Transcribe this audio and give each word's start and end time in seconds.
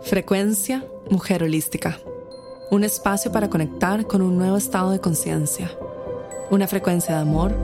Frecuencia 0.00 0.82
Mujer 1.10 1.42
Holística. 1.42 2.00
Un 2.70 2.84
espacio 2.84 3.30
para 3.30 3.50
conectar 3.50 4.06
con 4.06 4.22
un 4.22 4.38
nuevo 4.38 4.56
estado 4.56 4.92
de 4.92 5.00
conciencia. 5.00 5.70
Una 6.50 6.66
frecuencia 6.66 7.16
de 7.16 7.20
amor, 7.20 7.54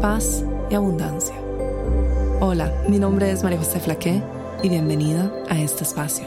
paz 0.00 0.42
y 0.68 0.74
abundancia. 0.74 1.36
Hola, 2.40 2.84
mi 2.88 2.98
nombre 2.98 3.30
es 3.30 3.44
María 3.44 3.58
José 3.58 3.78
Flaqué 3.78 4.20
y 4.64 4.68
bienvenida 4.70 5.32
a 5.48 5.60
este 5.60 5.84
espacio. 5.84 6.26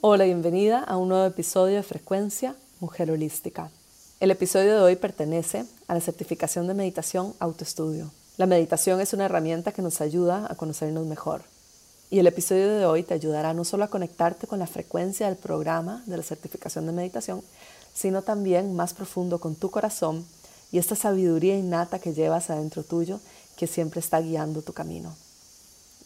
Hola, 0.00 0.24
bienvenida 0.24 0.82
a 0.82 0.96
un 0.96 1.10
nuevo 1.10 1.26
episodio 1.26 1.76
de 1.76 1.82
Frecuencia 1.82 2.56
Mujer 2.80 3.10
Holística. 3.10 3.70
El 4.18 4.30
episodio 4.30 4.76
de 4.76 4.80
hoy 4.80 4.96
pertenece 4.96 5.66
a 5.88 5.94
la 5.94 6.00
certificación 6.00 6.66
de 6.68 6.74
meditación 6.74 7.34
autoestudio. 7.38 8.10
La 8.38 8.46
meditación 8.46 9.00
es 9.00 9.12
una 9.12 9.24
herramienta 9.24 9.72
que 9.72 9.82
nos 9.82 10.00
ayuda 10.00 10.46
a 10.48 10.54
conocernos 10.54 11.04
mejor. 11.04 11.42
Y 12.08 12.20
el 12.20 12.28
episodio 12.28 12.68
de 12.68 12.86
hoy 12.86 13.02
te 13.02 13.12
ayudará 13.12 13.52
no 13.52 13.64
solo 13.64 13.82
a 13.82 13.90
conectarte 13.90 14.46
con 14.46 14.60
la 14.60 14.68
frecuencia 14.68 15.26
del 15.26 15.36
programa 15.36 16.04
de 16.06 16.18
la 16.18 16.22
certificación 16.22 16.86
de 16.86 16.92
meditación, 16.92 17.42
sino 17.92 18.22
también 18.22 18.76
más 18.76 18.94
profundo 18.94 19.40
con 19.40 19.56
tu 19.56 19.72
corazón 19.72 20.24
y 20.70 20.78
esta 20.78 20.94
sabiduría 20.94 21.56
innata 21.56 21.98
que 21.98 22.14
llevas 22.14 22.48
adentro 22.48 22.84
tuyo 22.84 23.18
que 23.56 23.66
siempre 23.66 23.98
está 23.98 24.20
guiando 24.20 24.62
tu 24.62 24.72
camino. 24.72 25.16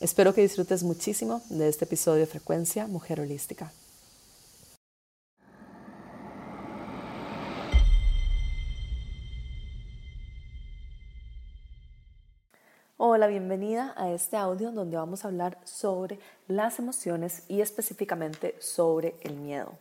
Espero 0.01 0.32
que 0.32 0.40
disfrutes 0.40 0.84
muchísimo 0.84 1.42
de 1.51 1.68
este 1.68 1.84
episodio 1.84 2.20
de 2.20 2.26
Frecuencia 2.26 2.87
Mujer 2.87 3.20
Holística. 3.20 3.70
Hola, 12.98 13.27
bienvenida 13.27 13.95
a 13.96 14.12
este 14.12 14.37
audio 14.37 14.70
donde 14.70 14.98
vamos 14.98 15.24
a 15.24 15.28
hablar 15.28 15.59
sobre 15.64 16.20
las 16.46 16.78
emociones 16.78 17.45
y 17.48 17.62
específicamente 17.62 18.55
sobre 18.60 19.16
el 19.23 19.35
miedo. 19.37 19.79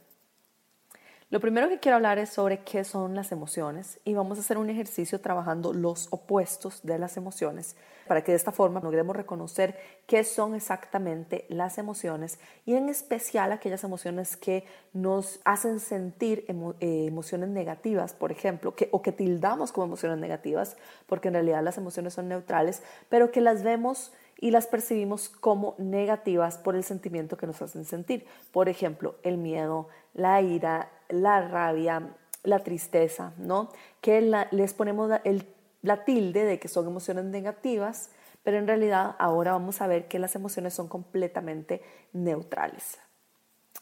Lo 1.31 1.39
primero 1.39 1.69
que 1.69 1.79
quiero 1.79 1.95
hablar 1.95 2.19
es 2.19 2.29
sobre 2.29 2.59
qué 2.59 2.83
son 2.83 3.15
las 3.15 3.31
emociones 3.31 4.01
y 4.03 4.13
vamos 4.13 4.37
a 4.37 4.41
hacer 4.41 4.57
un 4.57 4.69
ejercicio 4.69 5.21
trabajando 5.21 5.71
los 5.71 6.09
opuestos 6.11 6.81
de 6.83 6.99
las 6.99 7.15
emociones 7.15 7.77
para 8.05 8.21
que 8.21 8.33
de 8.33 8.35
esta 8.35 8.51
forma 8.51 8.81
logremos 8.81 9.15
reconocer 9.15 9.77
qué 10.07 10.25
son 10.25 10.55
exactamente 10.55 11.45
las 11.47 11.77
emociones 11.77 12.37
y 12.65 12.73
en 12.73 12.89
especial 12.89 13.53
aquellas 13.53 13.85
emociones 13.85 14.35
que 14.35 14.65
nos 14.91 15.39
hacen 15.45 15.79
sentir 15.79 16.43
eh, 16.49 17.05
emociones 17.07 17.47
negativas, 17.47 18.11
por 18.11 18.33
ejemplo, 18.33 18.75
que, 18.75 18.89
o 18.91 19.01
que 19.01 19.13
tildamos 19.13 19.71
como 19.71 19.85
emociones 19.85 20.17
negativas, 20.17 20.75
porque 21.07 21.29
en 21.29 21.35
realidad 21.35 21.63
las 21.63 21.77
emociones 21.77 22.13
son 22.13 22.27
neutrales, 22.27 22.83
pero 23.07 23.31
que 23.31 23.39
las 23.39 23.63
vemos 23.63 24.11
y 24.41 24.51
las 24.51 24.67
percibimos 24.67 25.29
como 25.29 25.75
negativas 25.77 26.57
por 26.57 26.75
el 26.75 26.83
sentimiento 26.83 27.37
que 27.37 27.47
nos 27.47 27.61
hacen 27.61 27.85
sentir. 27.85 28.25
Por 28.51 28.67
ejemplo, 28.67 29.15
el 29.23 29.37
miedo, 29.37 29.87
la 30.13 30.41
ira, 30.41 30.89
la 31.11 31.47
rabia, 31.47 32.15
la 32.43 32.59
tristeza, 32.59 33.33
¿no? 33.37 33.69
Que 34.01 34.21
les 34.51 34.73
ponemos 34.73 35.11
el, 35.23 35.47
la 35.81 36.03
tilde 36.05 36.45
de 36.45 36.59
que 36.59 36.67
son 36.67 36.87
emociones 36.87 37.25
negativas, 37.25 38.09
pero 38.43 38.57
en 38.57 38.67
realidad 38.67 39.15
ahora 39.19 39.51
vamos 39.51 39.81
a 39.81 39.87
ver 39.87 40.07
que 40.07 40.19
las 40.19 40.35
emociones 40.35 40.73
son 40.73 40.87
completamente 40.87 41.81
neutrales. 42.13 42.97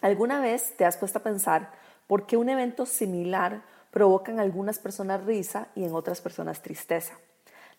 ¿Alguna 0.02 0.40
vez 0.40 0.76
te 0.78 0.86
has 0.86 0.98
puesto 0.98 1.20
a 1.20 1.24
pensar 1.24 1.72
por 2.08 2.26
qué 2.26 2.38
un 2.38 2.50
evento 2.50 2.86
similar 2.86 3.64
provoca 3.92 4.32
en 4.32 4.40
algunas 4.40 4.80
personas 4.80 5.26
risa 5.26 5.68
y 5.76 5.84
en 5.84 5.94
otras 5.94 6.22
personas 6.22 6.62
tristeza? 6.62 7.18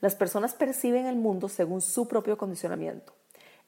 Las 0.00 0.14
personas 0.14 0.54
perciben 0.54 1.06
el 1.06 1.16
mundo 1.16 1.48
según 1.48 1.82
su 1.82 2.08
propio 2.08 2.38
condicionamiento, 2.38 3.12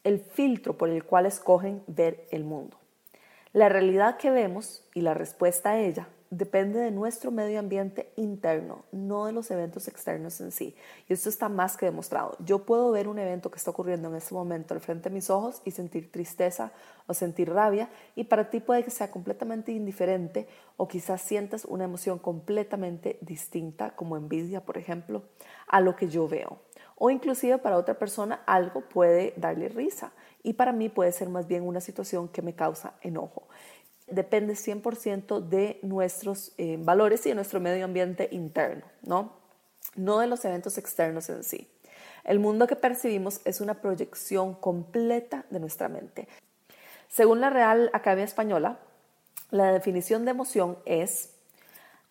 el 0.03 0.19
filtro 0.19 0.77
por 0.79 0.89
el 0.89 1.05
cual 1.05 1.27
escogen 1.27 1.83
ver 1.87 2.27
el 2.31 2.45
mundo. 2.45 2.82
La 3.53 3.69
realidad 3.69 4.17
que 4.17 4.31
vemos 4.31 4.83
y 4.95 5.03
la 5.03 5.13
respuesta 5.13 5.73
a 5.73 5.79
ella 5.79 6.09
depende 6.31 6.79
de 6.79 6.91
nuestro 6.91 7.31
medio 7.31 7.59
ambiente 7.59 8.11
interno, 8.17 8.87
no 8.93 9.27
de 9.27 9.33
los 9.33 9.51
eventos 9.51 9.89
externos 9.89 10.41
en 10.41 10.53
sí. 10.53 10.75
Y 11.07 11.13
esto 11.13 11.29
está 11.29 11.51
más 11.51 11.77
que 11.77 11.85
demostrado. 11.85 12.35
Yo 12.39 12.65
puedo 12.65 12.91
ver 12.91 13.09
un 13.09 13.19
evento 13.19 13.51
que 13.51 13.59
está 13.59 13.71
ocurriendo 13.71 14.09
en 14.09 14.15
este 14.15 14.33
momento 14.33 14.73
al 14.73 14.81
frente 14.81 15.11
de 15.11 15.15
mis 15.15 15.29
ojos 15.29 15.61
y 15.67 15.73
sentir 15.73 16.11
tristeza 16.11 16.73
o 17.07 17.13
sentir 17.13 17.51
rabia 17.51 17.91
y 18.17 18.25
para 18.25 18.49
ti 18.49 18.61
puede 18.61 18.85
que 18.85 18.91
sea 18.91 19.11
completamente 19.11 19.71
indiferente 19.73 20.49
o 20.79 20.89
quizás 20.89 21.21
sientas 21.21 21.67
una 21.67 21.85
emoción 21.85 22.19
completamente 22.19 23.19
distinta 23.21 23.95
como 23.95 24.17
envidia, 24.17 24.65
por 24.65 24.79
ejemplo, 24.79 25.25
a 25.67 25.83
lo 25.83 25.95
que 25.95 26.09
yo 26.09 26.27
veo. 26.27 26.61
O 26.97 27.11
inclusive 27.11 27.59
para 27.59 27.77
otra 27.77 27.95
persona 27.95 28.43
algo 28.47 28.83
puede 28.83 29.35
darle 29.37 29.69
risa 29.69 30.13
y 30.43 30.55
para 30.55 30.73
mí 30.73 30.89
puede 30.89 31.13
ser 31.13 31.29
más 31.29 31.47
bien 31.47 31.67
una 31.67 31.81
situación 31.81 32.29
que 32.29 32.43
me 32.43 32.55
causa 32.55 32.95
enojo. 33.01 33.49
Depende 34.07 34.55
100% 34.55 35.41
de 35.41 35.79
nuestros 35.83 36.53
eh, 36.59 36.77
valores 36.79 37.25
y 37.27 37.31
de 37.31 37.35
nuestro 37.35 37.61
medio 37.61 37.85
ambiente 37.85 38.29
interno, 38.33 38.85
¿no? 39.03 39.33
No 39.95 40.19
de 40.19 40.27
los 40.27 40.45
eventos 40.45 40.79
externos 40.79 41.29
en 41.29 41.45
sí. 41.45 41.69
El 42.25 42.39
mundo 42.39 42.67
que 42.67 42.77
percibimos 42.77 43.41
es 43.45 43.61
una 43.61 43.75
proyección 43.75 44.55
completa 44.55 45.45
de 45.51 45.61
nuestra 45.61 45.89
mente. 45.89 46.29
Según 47.09 47.41
la 47.41 47.51
Real 47.51 47.91
Academia 47.93 48.25
Española, 48.25 48.79
la 49.51 49.73
definición 49.73 50.25
de 50.25 50.31
emoción 50.31 50.79
es 50.87 51.35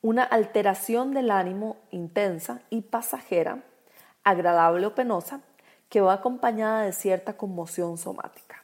una 0.02 0.24
alteración 0.24 1.14
del 1.14 1.32
ánimo 1.32 1.78
intensa 1.92 2.62
y 2.70 2.82
pasajera, 2.82 3.64
agradable 4.24 4.86
o 4.86 4.96
penosa, 4.96 5.42
que 5.90 6.02
va 6.02 6.14
acompañada 6.14 6.84
de 6.84 6.94
cierta 6.94 7.38
conmoción 7.38 7.98
somática 7.98 8.62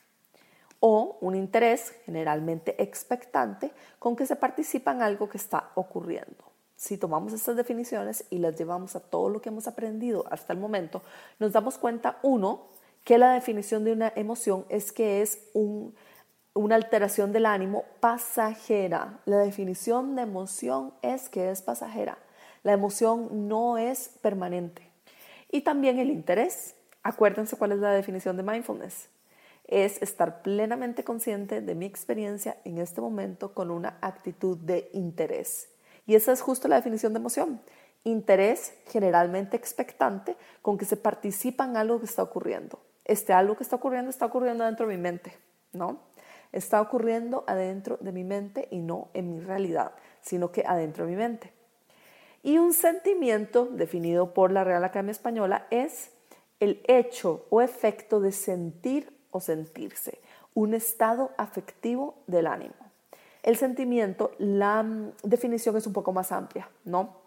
o 0.79 1.17
un 1.21 1.35
interés 1.35 1.95
generalmente 2.05 2.81
expectante 2.81 3.71
con 3.99 4.15
que 4.15 4.25
se 4.25 4.35
participa 4.35 4.91
en 4.91 5.01
algo 5.01 5.29
que 5.29 5.37
está 5.37 5.71
ocurriendo. 5.75 6.45
Si 6.75 6.97
tomamos 6.97 7.33
estas 7.33 7.55
definiciones 7.55 8.25
y 8.29 8.37
las 8.37 8.55
llevamos 8.55 8.95
a 8.95 8.99
todo 8.99 9.29
lo 9.29 9.41
que 9.41 9.49
hemos 9.49 9.67
aprendido 9.67 10.25
hasta 10.29 10.53
el 10.53 10.59
momento, 10.59 11.01
nos 11.39 11.51
damos 11.51 11.77
cuenta, 11.77 12.19
uno, 12.21 12.67
que 13.03 13.17
la 13.17 13.31
definición 13.31 13.83
de 13.83 13.93
una 13.93 14.13
emoción 14.15 14.65
es 14.69 14.91
que 14.91 15.21
es 15.21 15.39
una 15.53 16.75
alteración 16.75 17.31
del 17.31 17.47
ánimo 17.47 17.85
pasajera. 17.99 19.19
La 19.25 19.37
definición 19.37 20.15
de 20.15 20.23
emoción 20.23 20.93
es 21.01 21.29
que 21.29 21.49
es 21.49 21.61
pasajera. 21.61 22.19
La 22.63 22.73
emoción 22.73 23.47
no 23.47 23.77
es 23.77 24.09
permanente. 24.21 24.86
Y 25.49 25.61
también 25.61 25.99
el 25.99 26.09
interés. 26.09 26.75
Acuérdense 27.03 27.55
cuál 27.57 27.71
es 27.71 27.79
la 27.79 27.91
definición 27.91 28.37
de 28.37 28.43
mindfulness. 28.43 29.09
Es 29.65 30.01
estar 30.01 30.41
plenamente 30.41 31.03
consciente 31.03 31.61
de 31.61 31.75
mi 31.75 31.85
experiencia 31.85 32.57
en 32.65 32.77
este 32.77 33.01
momento 33.01 33.53
con 33.53 33.71
una 33.71 33.97
actitud 34.01 34.57
de 34.57 34.89
interés. 34.93 35.69
Y 36.05 36.15
esa 36.15 36.31
es 36.31 36.41
justo 36.41 36.67
la 36.67 36.77
definición 36.77 37.13
de 37.13 37.19
emoción. 37.19 37.61
Interés 38.03 38.73
generalmente 38.87 39.57
expectante 39.57 40.37
con 40.61 40.77
que 40.77 40.85
se 40.85 40.95
participa 40.95 41.65
en 41.65 41.75
algo 41.75 41.99
que 41.99 42.05
está 42.05 42.23
ocurriendo. 42.23 42.79
Este 43.03 43.33
algo 43.33 43.55
que 43.55 43.63
está 43.63 43.75
ocurriendo 43.75 44.09
está 44.09 44.25
ocurriendo 44.25 44.63
dentro 44.63 44.87
de 44.87 44.95
mi 44.95 45.01
mente, 45.01 45.33
¿no? 45.73 45.99
Está 46.51 46.81
ocurriendo 46.81 47.43
adentro 47.47 47.97
de 47.99 48.11
mi 48.11 48.23
mente 48.23 48.67
y 48.71 48.79
no 48.79 49.09
en 49.13 49.35
mi 49.35 49.39
realidad, 49.41 49.91
sino 50.21 50.51
que 50.51 50.63
adentro 50.65 51.05
de 51.05 51.11
mi 51.11 51.17
mente. 51.17 51.56
Y 52.43 52.57
un 52.57 52.73
sentimiento 52.73 53.65
definido 53.65 54.33
por 54.33 54.51
la 54.51 54.63
Real 54.63 54.83
Academia 54.83 55.11
Española 55.11 55.67
es 55.69 56.11
el 56.59 56.81
hecho 56.87 57.45
o 57.49 57.61
efecto 57.61 58.19
de 58.19 58.31
sentir 58.31 59.13
o 59.31 59.39
sentirse, 59.39 60.19
un 60.53 60.73
estado 60.73 61.31
afectivo 61.37 62.15
del 62.27 62.47
ánimo. 62.47 62.73
El 63.43 63.55
sentimiento, 63.57 64.31
la 64.39 64.83
mm, 64.83 65.13
definición 65.23 65.77
es 65.77 65.87
un 65.87 65.93
poco 65.93 66.11
más 66.11 66.31
amplia, 66.31 66.69
¿no? 66.85 67.26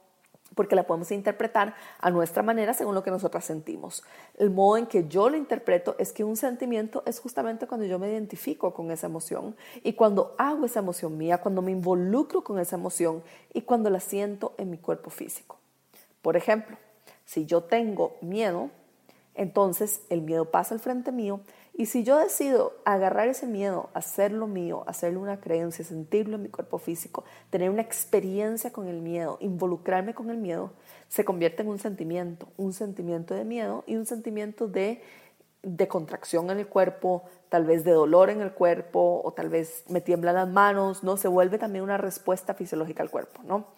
Porque 0.55 0.75
la 0.75 0.87
podemos 0.87 1.11
interpretar 1.13 1.75
a 2.01 2.11
nuestra 2.11 2.43
manera 2.43 2.75
según 2.75 2.95
lo 2.95 3.03
que 3.03 3.11
nosotras 3.11 3.45
sentimos. 3.45 4.03
El 4.37 4.51
modo 4.51 4.77
en 4.77 4.87
que 4.87 5.07
yo 5.07 5.29
lo 5.31 5.37
interpreto 5.37 5.95
es 5.99 6.13
que 6.13 6.25
un 6.25 6.37
sentimiento 6.37 7.03
es 7.07 7.21
justamente 7.21 7.67
cuando 7.67 7.87
yo 7.87 7.99
me 7.99 8.11
identifico 8.11 8.75
con 8.75 8.91
esa 8.91 9.07
emoción 9.07 9.57
y 9.83 9.93
cuando 9.93 10.35
hago 10.39 10.67
esa 10.67 10.81
emoción 10.81 11.17
mía, 11.17 11.39
cuando 11.39 11.63
me 11.63 11.71
involucro 11.71 12.43
con 12.43 12.59
esa 12.59 12.77
emoción 12.77 13.23
y 13.55 13.63
cuando 13.63 13.91
la 13.91 14.01
siento 14.01 14.55
en 14.59 14.71
mi 14.71 14.79
cuerpo 14.79 15.11
físico. 15.11 15.59
Por 16.23 16.37
ejemplo, 16.37 16.77
si 17.25 17.47
yo 17.47 17.63
tengo 17.63 18.17
miedo, 18.21 18.71
entonces 19.35 20.03
el 20.11 20.21
miedo 20.21 20.51
pasa 20.51 20.75
al 20.75 20.81
frente 20.81 21.13
mío 21.13 21.41
y 21.81 21.87
si 21.87 22.05
yo 22.05 22.19
decido 22.19 22.75
agarrar 22.85 23.29
ese 23.29 23.47
miedo, 23.47 23.89
hacerlo 23.95 24.47
mío, 24.47 24.85
hacerlo 24.87 25.19
una 25.19 25.41
creencia, 25.41 25.83
sentirlo 25.83 26.37
en 26.37 26.43
mi 26.43 26.51
cuerpo 26.51 26.77
físico, 26.77 27.25
tener 27.49 27.71
una 27.71 27.81
experiencia 27.81 28.71
con 28.71 28.87
el 28.87 29.01
miedo, 29.01 29.39
involucrarme 29.41 30.13
con 30.13 30.29
el 30.29 30.37
miedo, 30.37 30.73
se 31.09 31.25
convierte 31.25 31.63
en 31.63 31.69
un 31.69 31.79
sentimiento, 31.79 32.49
un 32.59 32.75
sentimiento 32.75 33.33
de 33.33 33.47
miedo 33.47 33.83
y 33.87 33.97
un 33.97 34.05
sentimiento 34.05 34.69
de, 34.69 35.01
de 35.63 35.89
contracción 35.89 36.51
en 36.51 36.59
el 36.59 36.67
cuerpo, 36.67 37.23
tal 37.49 37.65
vez 37.65 37.83
de 37.83 37.93
dolor 37.93 38.29
en 38.29 38.43
el 38.43 38.53
cuerpo 38.53 39.23
o 39.25 39.33
tal 39.33 39.49
vez 39.49 39.85
me 39.89 40.03
tiemblan 40.03 40.35
las 40.35 40.49
manos, 40.51 41.03
¿no? 41.03 41.17
Se 41.17 41.29
vuelve 41.29 41.57
también 41.57 41.83
una 41.83 41.97
respuesta 41.97 42.53
fisiológica 42.53 43.03
al 43.03 43.09
cuerpo, 43.09 43.41
¿no? 43.43 43.69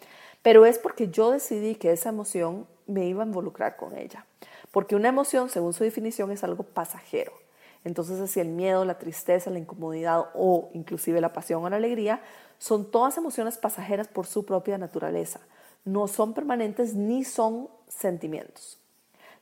Pero 0.41 0.65
es 0.65 0.77
porque 0.77 1.07
yo 1.07 1.31
decidí 1.31 1.75
que 1.75 1.93
esa 1.93 2.09
emoción 2.09 2.67
me 2.85 3.05
iba 3.05 3.23
a 3.23 3.27
involucrar 3.27 3.77
con 3.77 3.97
ella. 3.97 4.25
Porque 4.71 4.97
una 4.97 5.07
emoción, 5.07 5.47
según 5.47 5.71
su 5.71 5.85
definición, 5.85 6.31
es 6.31 6.43
algo 6.43 6.63
pasajero. 6.63 7.42
Entonces, 7.83 8.29
si 8.31 8.39
el 8.39 8.49
miedo, 8.49 8.85
la 8.85 8.97
tristeza, 8.97 9.49
la 9.49 9.59
incomodidad 9.59 10.25
o 10.33 10.69
inclusive 10.73 11.21
la 11.21 11.33
pasión 11.33 11.63
o 11.63 11.69
la 11.69 11.75
alegría 11.75 12.21
son 12.57 12.89
todas 12.89 13.17
emociones 13.17 13.57
pasajeras 13.57 14.07
por 14.07 14.25
su 14.25 14.45
propia 14.45 14.77
naturaleza. 14.77 15.41
No 15.85 16.07
son 16.07 16.33
permanentes 16.33 16.95
ni 16.95 17.25
son 17.25 17.67
sentimientos. 17.87 18.79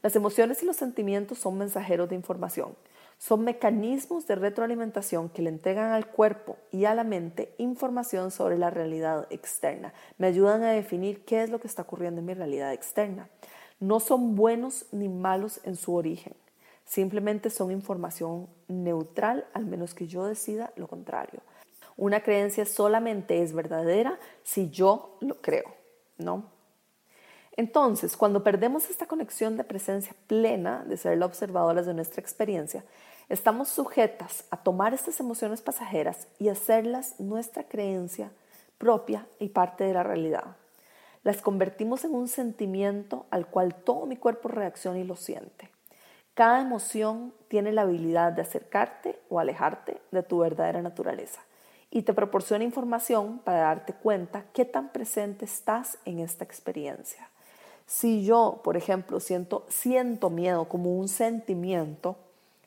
Las 0.02 0.16
emociones 0.16 0.64
y 0.64 0.66
los 0.66 0.78
sentimientos 0.78 1.38
son 1.38 1.58
mensajeros 1.58 2.10
de 2.10 2.16
información. 2.16 2.76
Son 3.20 3.44
mecanismos 3.44 4.26
de 4.26 4.34
retroalimentación 4.34 5.30
que 5.30 5.44
le 5.44 5.50
entregan 5.50 5.92
al 5.92 6.08
cuerpo 6.08 6.58
y 6.72 6.86
a 6.86 6.96
la 6.96 7.04
mente 7.04 7.54
información 7.60 8.32
sobre 8.32 8.58
la 8.58 8.72
realidad 8.72 9.28
externa. 9.30 9.94
Me 10.18 10.26
ayudan 10.26 10.64
a 10.64 10.72
definir 10.72 11.24
qué 11.24 11.44
es 11.44 11.52
lo 11.52 11.60
que 11.60 11.68
está 11.68 11.84
ocurriendo 11.84 12.22
en 12.22 12.26
mi 12.26 12.34
realidad 12.34 12.74
externa. 12.74 13.30
No 13.80 14.00
son 14.00 14.36
buenos 14.36 14.88
ni 14.92 15.08
malos 15.08 15.60
en 15.64 15.76
su 15.76 15.94
origen. 15.94 16.34
Simplemente 16.92 17.50
son 17.50 17.72
información 17.72 18.50
neutral, 18.68 19.48
al 19.54 19.66
menos 19.66 19.94
que 19.94 20.08
yo 20.08 20.26
decida 20.26 20.74
lo 20.76 20.90
contrario. 20.90 21.40
Una 21.96 22.22
creencia 22.22 22.66
solamente 22.66 23.42
es 23.42 23.54
verdadera 23.54 24.20
si 24.44 24.70
yo 24.72 25.16
lo 25.22 25.36
creo, 25.40 25.74
¿no? 26.18 26.52
Entonces, 27.56 28.18
cuando 28.18 28.44
perdemos 28.44 28.90
esta 28.90 29.06
conexión 29.06 29.56
de 29.56 29.64
presencia 29.64 30.14
plena, 30.28 30.84
de 30.84 30.98
ser 30.98 31.18
la 31.18 31.28
observadora 31.28 31.82
de 31.82 31.94
nuestra 31.94 32.20
experiencia, 32.20 32.84
estamos 33.30 33.70
sujetas 33.70 34.44
a 34.50 34.58
tomar 34.58 34.94
estas 34.94 35.18
emociones 35.22 35.62
pasajeras 35.62 36.28
y 36.40 36.50
hacerlas 36.50 37.22
nuestra 37.22 37.64
creencia 37.64 38.34
propia 38.78 39.26
y 39.40 39.48
parte 39.48 39.86
de 39.86 39.94
la 39.94 40.04
realidad. 40.04 40.58
Las 41.24 41.42
convertimos 41.42 42.04
en 42.04 42.16
un 42.16 42.28
sentimiento 42.28 43.28
al 43.30 43.48
cual 43.48 43.76
todo 43.76 44.06
mi 44.08 44.18
cuerpo 44.18 44.50
reacciona 44.50 45.00
y 45.00 45.06
lo 45.06 45.16
siente. 45.16 45.71
Cada 46.34 46.62
emoción 46.62 47.34
tiene 47.50 47.72
la 47.72 47.82
habilidad 47.82 48.32
de 48.32 48.42
acercarte 48.42 49.20
o 49.30 49.40
alejarte 49.40 50.02
de 50.12 50.24
tu 50.24 50.40
verdadera 50.40 50.82
naturaleza 50.82 51.42
y 51.92 52.04
te 52.04 52.14
proporciona 52.14 52.64
información 52.64 53.40
para 53.40 53.60
darte 53.60 53.94
cuenta 53.94 54.46
qué 54.54 54.64
tan 54.64 54.90
presente 54.90 55.44
estás 55.44 55.98
en 56.06 56.20
esta 56.20 56.46
experiencia. 56.46 57.28
Si 57.86 58.24
yo, 58.24 58.62
por 58.64 58.78
ejemplo, 58.78 59.20
siento, 59.20 59.66
siento 59.68 60.30
miedo 60.30 60.70
como 60.70 60.98
un 60.98 61.10
sentimiento, 61.10 62.16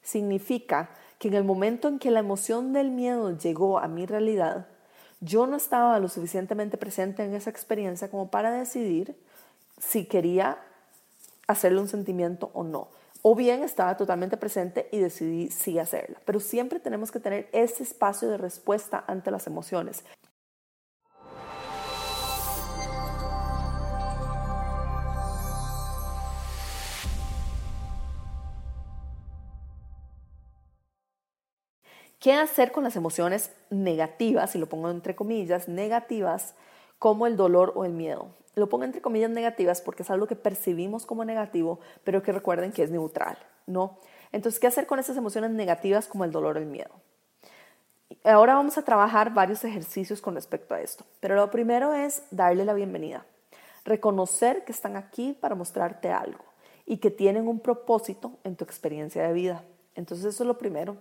significa 0.02 0.90
que 1.18 1.28
en 1.28 1.34
el 1.34 1.44
momento 1.44 1.88
en 1.88 1.98
que 1.98 2.10
la 2.10 2.20
emoción 2.20 2.74
del 2.74 2.90
miedo 2.90 3.36
llegó 3.38 3.78
a 3.78 3.88
mi 3.88 4.04
realidad, 4.04 4.66
yo 5.20 5.46
no 5.46 5.56
estaba 5.56 5.98
lo 5.98 6.08
suficientemente 6.08 6.76
presente 6.76 7.24
en 7.24 7.32
esa 7.32 7.48
experiencia 7.48 8.10
como 8.10 8.30
para 8.30 8.52
decidir 8.52 9.16
si 9.78 10.04
quería 10.04 10.58
hacerle 11.46 11.80
un 11.80 11.88
sentimiento 11.88 12.50
o 12.52 12.62
no. 12.62 12.88
O 13.26 13.34
bien 13.34 13.62
estaba 13.62 13.96
totalmente 13.96 14.36
presente 14.36 14.86
y 14.92 14.98
decidí 14.98 15.48
sí 15.48 15.78
hacerla. 15.78 16.20
Pero 16.26 16.40
siempre 16.40 16.78
tenemos 16.78 17.10
que 17.10 17.20
tener 17.20 17.48
ese 17.52 17.82
espacio 17.82 18.28
de 18.28 18.36
respuesta 18.36 19.02
ante 19.06 19.30
las 19.30 19.46
emociones. 19.46 20.04
¿Qué 32.20 32.34
hacer 32.34 32.72
con 32.72 32.84
las 32.84 32.96
emociones 32.96 33.52
negativas, 33.70 34.54
y 34.54 34.58
lo 34.58 34.68
pongo 34.68 34.90
entre 34.90 35.16
comillas, 35.16 35.66
negativas, 35.66 36.54
como 36.98 37.26
el 37.26 37.38
dolor 37.38 37.72
o 37.74 37.86
el 37.86 37.92
miedo? 37.92 38.43
Lo 38.54 38.68
pongo 38.68 38.84
entre 38.84 39.00
comillas 39.00 39.30
negativas 39.30 39.80
porque 39.80 40.02
es 40.02 40.10
algo 40.10 40.26
que 40.26 40.36
percibimos 40.36 41.06
como 41.06 41.24
negativo, 41.24 41.80
pero 42.04 42.22
que 42.22 42.32
recuerden 42.32 42.72
que 42.72 42.82
es 42.82 42.90
neutral, 42.90 43.36
¿no? 43.66 43.98
Entonces, 44.32 44.60
¿qué 44.60 44.66
hacer 44.66 44.86
con 44.86 44.98
esas 44.98 45.16
emociones 45.16 45.50
negativas 45.50 46.06
como 46.06 46.24
el 46.24 46.32
dolor 46.32 46.56
o 46.56 46.60
el 46.60 46.66
miedo? 46.66 46.90
Ahora 48.22 48.54
vamos 48.54 48.78
a 48.78 48.82
trabajar 48.82 49.34
varios 49.34 49.64
ejercicios 49.64 50.20
con 50.20 50.34
respecto 50.34 50.74
a 50.74 50.80
esto, 50.80 51.04
pero 51.20 51.34
lo 51.34 51.50
primero 51.50 51.94
es 51.94 52.22
darle 52.30 52.64
la 52.64 52.74
bienvenida, 52.74 53.26
reconocer 53.84 54.64
que 54.64 54.72
están 54.72 54.96
aquí 54.96 55.36
para 55.40 55.54
mostrarte 55.54 56.10
algo 56.10 56.44
y 56.86 56.98
que 56.98 57.10
tienen 57.10 57.48
un 57.48 57.60
propósito 57.60 58.32
en 58.44 58.56
tu 58.56 58.64
experiencia 58.64 59.26
de 59.26 59.32
vida. 59.32 59.64
Entonces, 59.94 60.26
eso 60.26 60.44
es 60.44 60.46
lo 60.46 60.58
primero. 60.58 60.96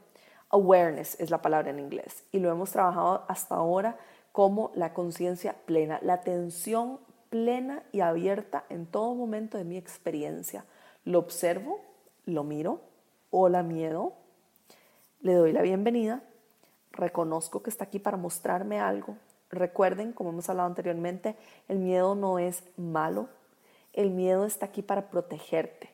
Awareness 0.50 1.20
es 1.20 1.30
la 1.30 1.42
palabra 1.42 1.72
en 1.72 1.80
inglés 1.80 2.24
y 2.32 2.40
lo 2.40 2.52
hemos 2.52 2.72
trabajado 2.72 3.26
hasta 3.28 3.56
ahora 3.56 3.98
como 4.32 4.72
la 4.76 4.94
conciencia 4.94 5.56
plena, 5.66 6.00
la 6.02 6.14
atención 6.14 7.00
plena 7.34 7.82
y 7.92 8.02
abierta 8.02 8.64
en 8.70 8.86
todo 8.86 9.16
momento 9.16 9.58
de 9.58 9.64
mi 9.64 9.76
experiencia. 9.76 10.66
Lo 11.04 11.18
observo, 11.18 11.82
lo 12.28 12.44
miro, 12.44 12.82
hola 13.32 13.64
miedo, 13.64 14.14
le 15.22 15.34
doy 15.34 15.52
la 15.52 15.64
bienvenida, 15.64 16.22
reconozco 16.92 17.64
que 17.64 17.72
está 17.72 17.86
aquí 17.86 17.98
para 17.98 18.18
mostrarme 18.18 18.80
algo. 18.80 19.18
Recuerden, 19.50 20.14
como 20.14 20.30
hemos 20.30 20.48
hablado 20.48 20.70
anteriormente, 20.70 21.36
el 21.68 21.80
miedo 21.80 22.14
no 22.14 22.38
es 22.38 22.66
malo, 22.78 23.30
el 23.94 24.12
miedo 24.12 24.46
está 24.46 24.68
aquí 24.68 24.84
para 24.84 25.10
protegerte. 25.10 25.90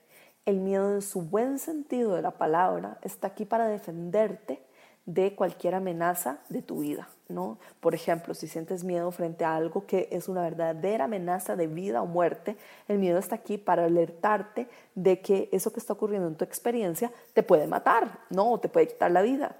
El 0.45 0.57
miedo 0.57 0.93
en 0.93 1.01
su 1.01 1.21
buen 1.21 1.57
sentido 1.57 2.15
de 2.15 2.21
la 2.21 2.31
palabra 2.31 2.97
está 3.01 3.27
aquí 3.27 3.45
para 3.45 3.69
defenderte 3.69 4.61
de 5.05 5.35
cualquier 5.35 5.75
amenaza 5.75 6.39
de 6.49 6.61
tu 6.61 6.79
vida, 6.79 7.07
¿no? 7.29 7.59
Por 7.79 7.95
ejemplo, 7.95 8.33
si 8.33 8.47
sientes 8.47 8.83
miedo 8.83 9.09
frente 9.11 9.45
a 9.45 9.55
algo 9.55 9.85
que 9.85 10.09
es 10.11 10.27
una 10.27 10.41
verdadera 10.41 11.05
amenaza 11.05 11.55
de 11.55 11.67
vida 11.67 12.01
o 12.01 12.05
muerte, 12.05 12.57
el 12.87 12.97
miedo 12.97 13.19
está 13.19 13.35
aquí 13.35 13.57
para 13.57 13.85
alertarte 13.85 14.67
de 14.95 15.21
que 15.21 15.47
eso 15.51 15.71
que 15.71 15.79
está 15.79 15.93
ocurriendo 15.93 16.27
en 16.27 16.35
tu 16.35 16.43
experiencia 16.43 17.11
te 17.33 17.43
puede 17.43 17.67
matar, 17.67 18.19
¿no? 18.29 18.51
O 18.51 18.59
te 18.59 18.67
puede 18.67 18.87
quitar 18.87 19.11
la 19.11 19.21
vida. 19.21 19.55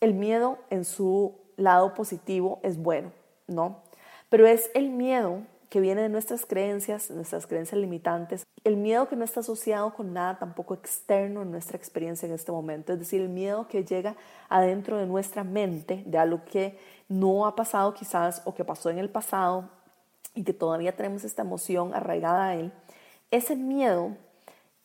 El 0.00 0.14
miedo 0.14 0.58
en 0.70 0.84
su 0.84 1.34
lado 1.56 1.94
positivo 1.94 2.60
es 2.62 2.76
bueno, 2.76 3.10
¿no? 3.46 3.80
Pero 4.28 4.46
es 4.46 4.70
el 4.74 4.90
miedo 4.90 5.40
que 5.74 5.80
viene 5.80 6.02
de 6.02 6.08
nuestras 6.08 6.46
creencias, 6.46 7.10
nuestras 7.10 7.48
creencias 7.48 7.80
limitantes, 7.80 8.44
el 8.62 8.76
miedo 8.76 9.08
que 9.08 9.16
no 9.16 9.24
está 9.24 9.40
asociado 9.40 9.92
con 9.92 10.12
nada 10.12 10.38
tampoco 10.38 10.74
externo 10.74 11.42
en 11.42 11.50
nuestra 11.50 11.76
experiencia 11.76 12.26
en 12.26 12.32
este 12.32 12.52
momento, 12.52 12.92
es 12.92 13.00
decir, 13.00 13.20
el 13.20 13.28
miedo 13.28 13.66
que 13.66 13.84
llega 13.84 14.14
adentro 14.48 14.98
de 14.98 15.06
nuestra 15.06 15.42
mente 15.42 16.04
de 16.06 16.16
algo 16.16 16.44
que 16.44 16.78
no 17.08 17.46
ha 17.46 17.54
pasado 17.54 17.94
quizás 17.94 18.42
o 18.44 18.54
que 18.54 18.64
pasó 18.64 18.90
en 18.90 18.98
el 18.98 19.10
pasado 19.10 19.68
y 20.34 20.44
que 20.44 20.52
todavía 20.52 20.96
tenemos 20.96 21.24
esta 21.24 21.42
emoción 21.42 21.94
arraigada 21.94 22.46
a 22.46 22.54
él, 22.56 22.72
ese 23.30 23.56
miedo 23.56 24.16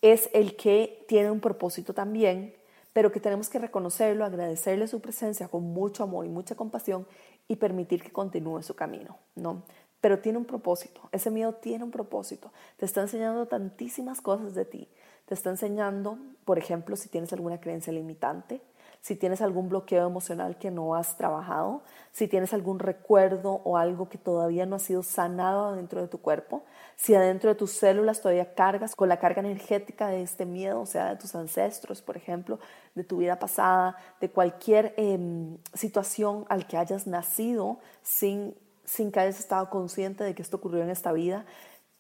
es 0.02 0.30
el 0.34 0.56
que 0.56 1.06
tiene 1.08 1.32
un 1.32 1.40
propósito 1.40 1.94
también, 1.94 2.54
pero 2.94 3.12
que 3.12 3.20
tenemos 3.20 3.50
que 3.50 3.60
reconocerlo, 3.60 4.26
agradecerle 4.26 4.88
su 4.88 5.02
presencia 5.02 5.48
con 5.48 5.64
mucho 5.64 6.04
amor 6.04 6.26
y 6.26 6.30
mucha 6.30 6.56
compasión 6.56 7.06
y 7.48 7.56
permitir 7.56 8.04
que 8.04 8.12
continúe 8.12 8.62
su 8.64 8.76
camino, 8.76 9.18
¿no? 9.36 9.64
pero 10.02 10.20
tiene 10.20 10.38
un 10.38 10.46
propósito. 10.46 11.02
Ese 11.12 11.30
miedo 11.32 11.54
tiene 11.54 11.84
un 11.84 11.92
propósito. 11.92 12.52
Te 12.78 12.86
está 12.86 13.02
enseñando 13.02 13.48
tantísimas 13.48 14.22
cosas 14.22 14.56
de 14.56 14.66
ti. 14.66 14.88
Te 15.26 15.34
está 15.34 15.50
enseñando, 15.50 16.18
por 16.46 16.58
ejemplo, 16.58 16.96
si 16.96 17.10
tienes 17.10 17.34
alguna 17.34 17.60
creencia 17.60 17.94
limitante, 17.94 18.62
si 19.02 19.16
tienes 19.16 19.42
algún 19.42 19.70
bloqueo 19.70 20.06
emocional 20.08 20.58
que 20.58 20.72
no 20.72 20.96
has 20.96 21.18
trabajado, 21.18 21.82
si 22.12 22.28
tienes 22.28 22.54
algún 22.54 22.80
recuerdo 22.80 23.62
o 23.64 23.78
algo 23.78 24.10
que 24.10 24.18
todavía 24.18 24.66
no 24.66 24.76
ha 24.76 24.80
sido 24.80 25.04
sanado 25.04 25.76
dentro 25.76 26.02
de 26.02 26.08
tu 26.08 26.20
cuerpo, 26.20 26.64
si 26.96 27.16
adentro 27.16 27.50
de 27.50 27.56
tus 27.56 27.72
células 27.72 28.22
todavía 28.22 28.54
cargas 28.54 28.96
con 28.96 29.10
la 29.10 29.20
carga 29.20 29.40
energética 29.42 30.08
de 30.08 30.22
este 30.22 30.46
miedo, 30.46 30.82
o 30.82 30.86
sea, 30.86 31.10
de 31.10 31.16
tus 31.16 31.34
ancestros, 31.36 32.02
por 32.02 32.18
ejemplo, 32.18 32.60
de 32.96 33.04
tu 33.04 33.18
vida 33.18 33.40
pasada, 33.40 33.96
de 34.20 34.30
cualquier 34.30 34.94
em, 34.98 35.58
situación 35.74 36.46
al 36.50 36.68
que 36.68 36.78
hayas 36.78 37.08
nacido 37.08 37.80
sin 38.02 38.56
sin 38.90 39.12
que 39.12 39.20
hayas 39.20 39.40
estado 39.40 39.70
consciente 39.70 40.24
de 40.24 40.34
que 40.34 40.42
esto 40.42 40.58
ocurrió 40.58 40.84
en 40.84 40.90
esta 40.90 41.12
vida. 41.12 41.46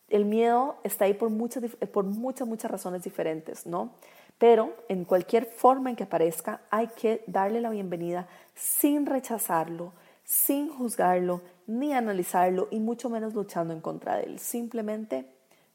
El 0.07 0.25
miedo 0.25 0.77
está 0.83 1.05
ahí 1.05 1.13
por 1.13 1.29
muchas, 1.29 1.63
por 1.93 2.03
muchas, 2.03 2.47
muchas 2.47 2.71
razones 2.71 3.03
diferentes, 3.03 3.67
¿no? 3.67 3.93
Pero 4.39 4.73
en 4.87 5.05
cualquier 5.05 5.45
forma 5.45 5.89
en 5.89 5.95
que 5.95 6.05
aparezca, 6.05 6.61
hay 6.71 6.87
que 6.87 7.23
darle 7.27 7.61
la 7.61 7.69
bienvenida 7.69 8.27
sin 8.55 9.05
rechazarlo, 9.05 9.93
sin 10.23 10.69
juzgarlo, 10.69 11.41
ni 11.67 11.93
analizarlo 11.93 12.67
y 12.71 12.79
mucho 12.79 13.09
menos 13.09 13.33
luchando 13.33 13.73
en 13.73 13.81
contra 13.81 14.15
de 14.15 14.23
él. 14.23 14.39
Simplemente 14.39 15.25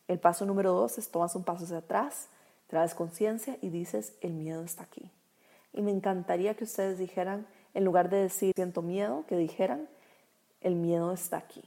el 0.09 0.18
paso 0.18 0.47
número 0.47 0.73
dos 0.73 0.99
es 0.99 1.11
tomas 1.11 1.37
un 1.37 1.44
paso 1.44 1.64
hacia 1.64 1.78
atrás, 1.78 2.28
traes 2.66 2.94
conciencia 2.94 3.59
y 3.61 3.68
dices, 3.68 4.14
el 4.23 4.33
miedo 4.33 4.64
está 4.64 4.85
aquí. 4.85 5.11
Y 5.73 5.83
me 5.83 5.90
encantaría 5.90 6.54
que 6.54 6.64
ustedes 6.64 6.99
dijeran, 6.99 7.47
en 7.75 7.85
lugar 7.85 8.09
de 8.09 8.16
decir 8.16 8.52
siento 8.54 8.80
miedo, 8.80 9.25
que 9.28 9.37
dijeran, 9.37 9.88
el 10.62 10.75
miedo 10.75 11.12
está 11.12 11.37
aquí. 11.37 11.62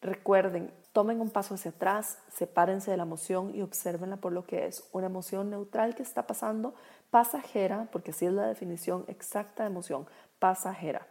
Recuerden, 0.00 0.70
tomen 0.92 1.20
un 1.20 1.30
paso 1.30 1.54
hacia 1.54 1.70
atrás, 1.70 2.18
sepárense 2.32 2.90
de 2.90 2.96
la 2.96 3.04
emoción 3.04 3.54
y 3.54 3.62
observenla 3.62 4.16
por 4.16 4.32
lo 4.32 4.44
que 4.44 4.66
es, 4.66 4.84
una 4.92 5.06
emoción 5.06 5.50
neutral 5.50 5.94
que 5.94 6.02
está 6.02 6.26
pasando, 6.26 6.74
pasajera, 7.10 7.88
porque 7.92 8.10
así 8.10 8.26
es 8.26 8.32
la 8.32 8.46
definición 8.46 9.04
exacta 9.08 9.62
de 9.62 9.70
emoción, 9.70 10.06
pasajera. 10.38 11.06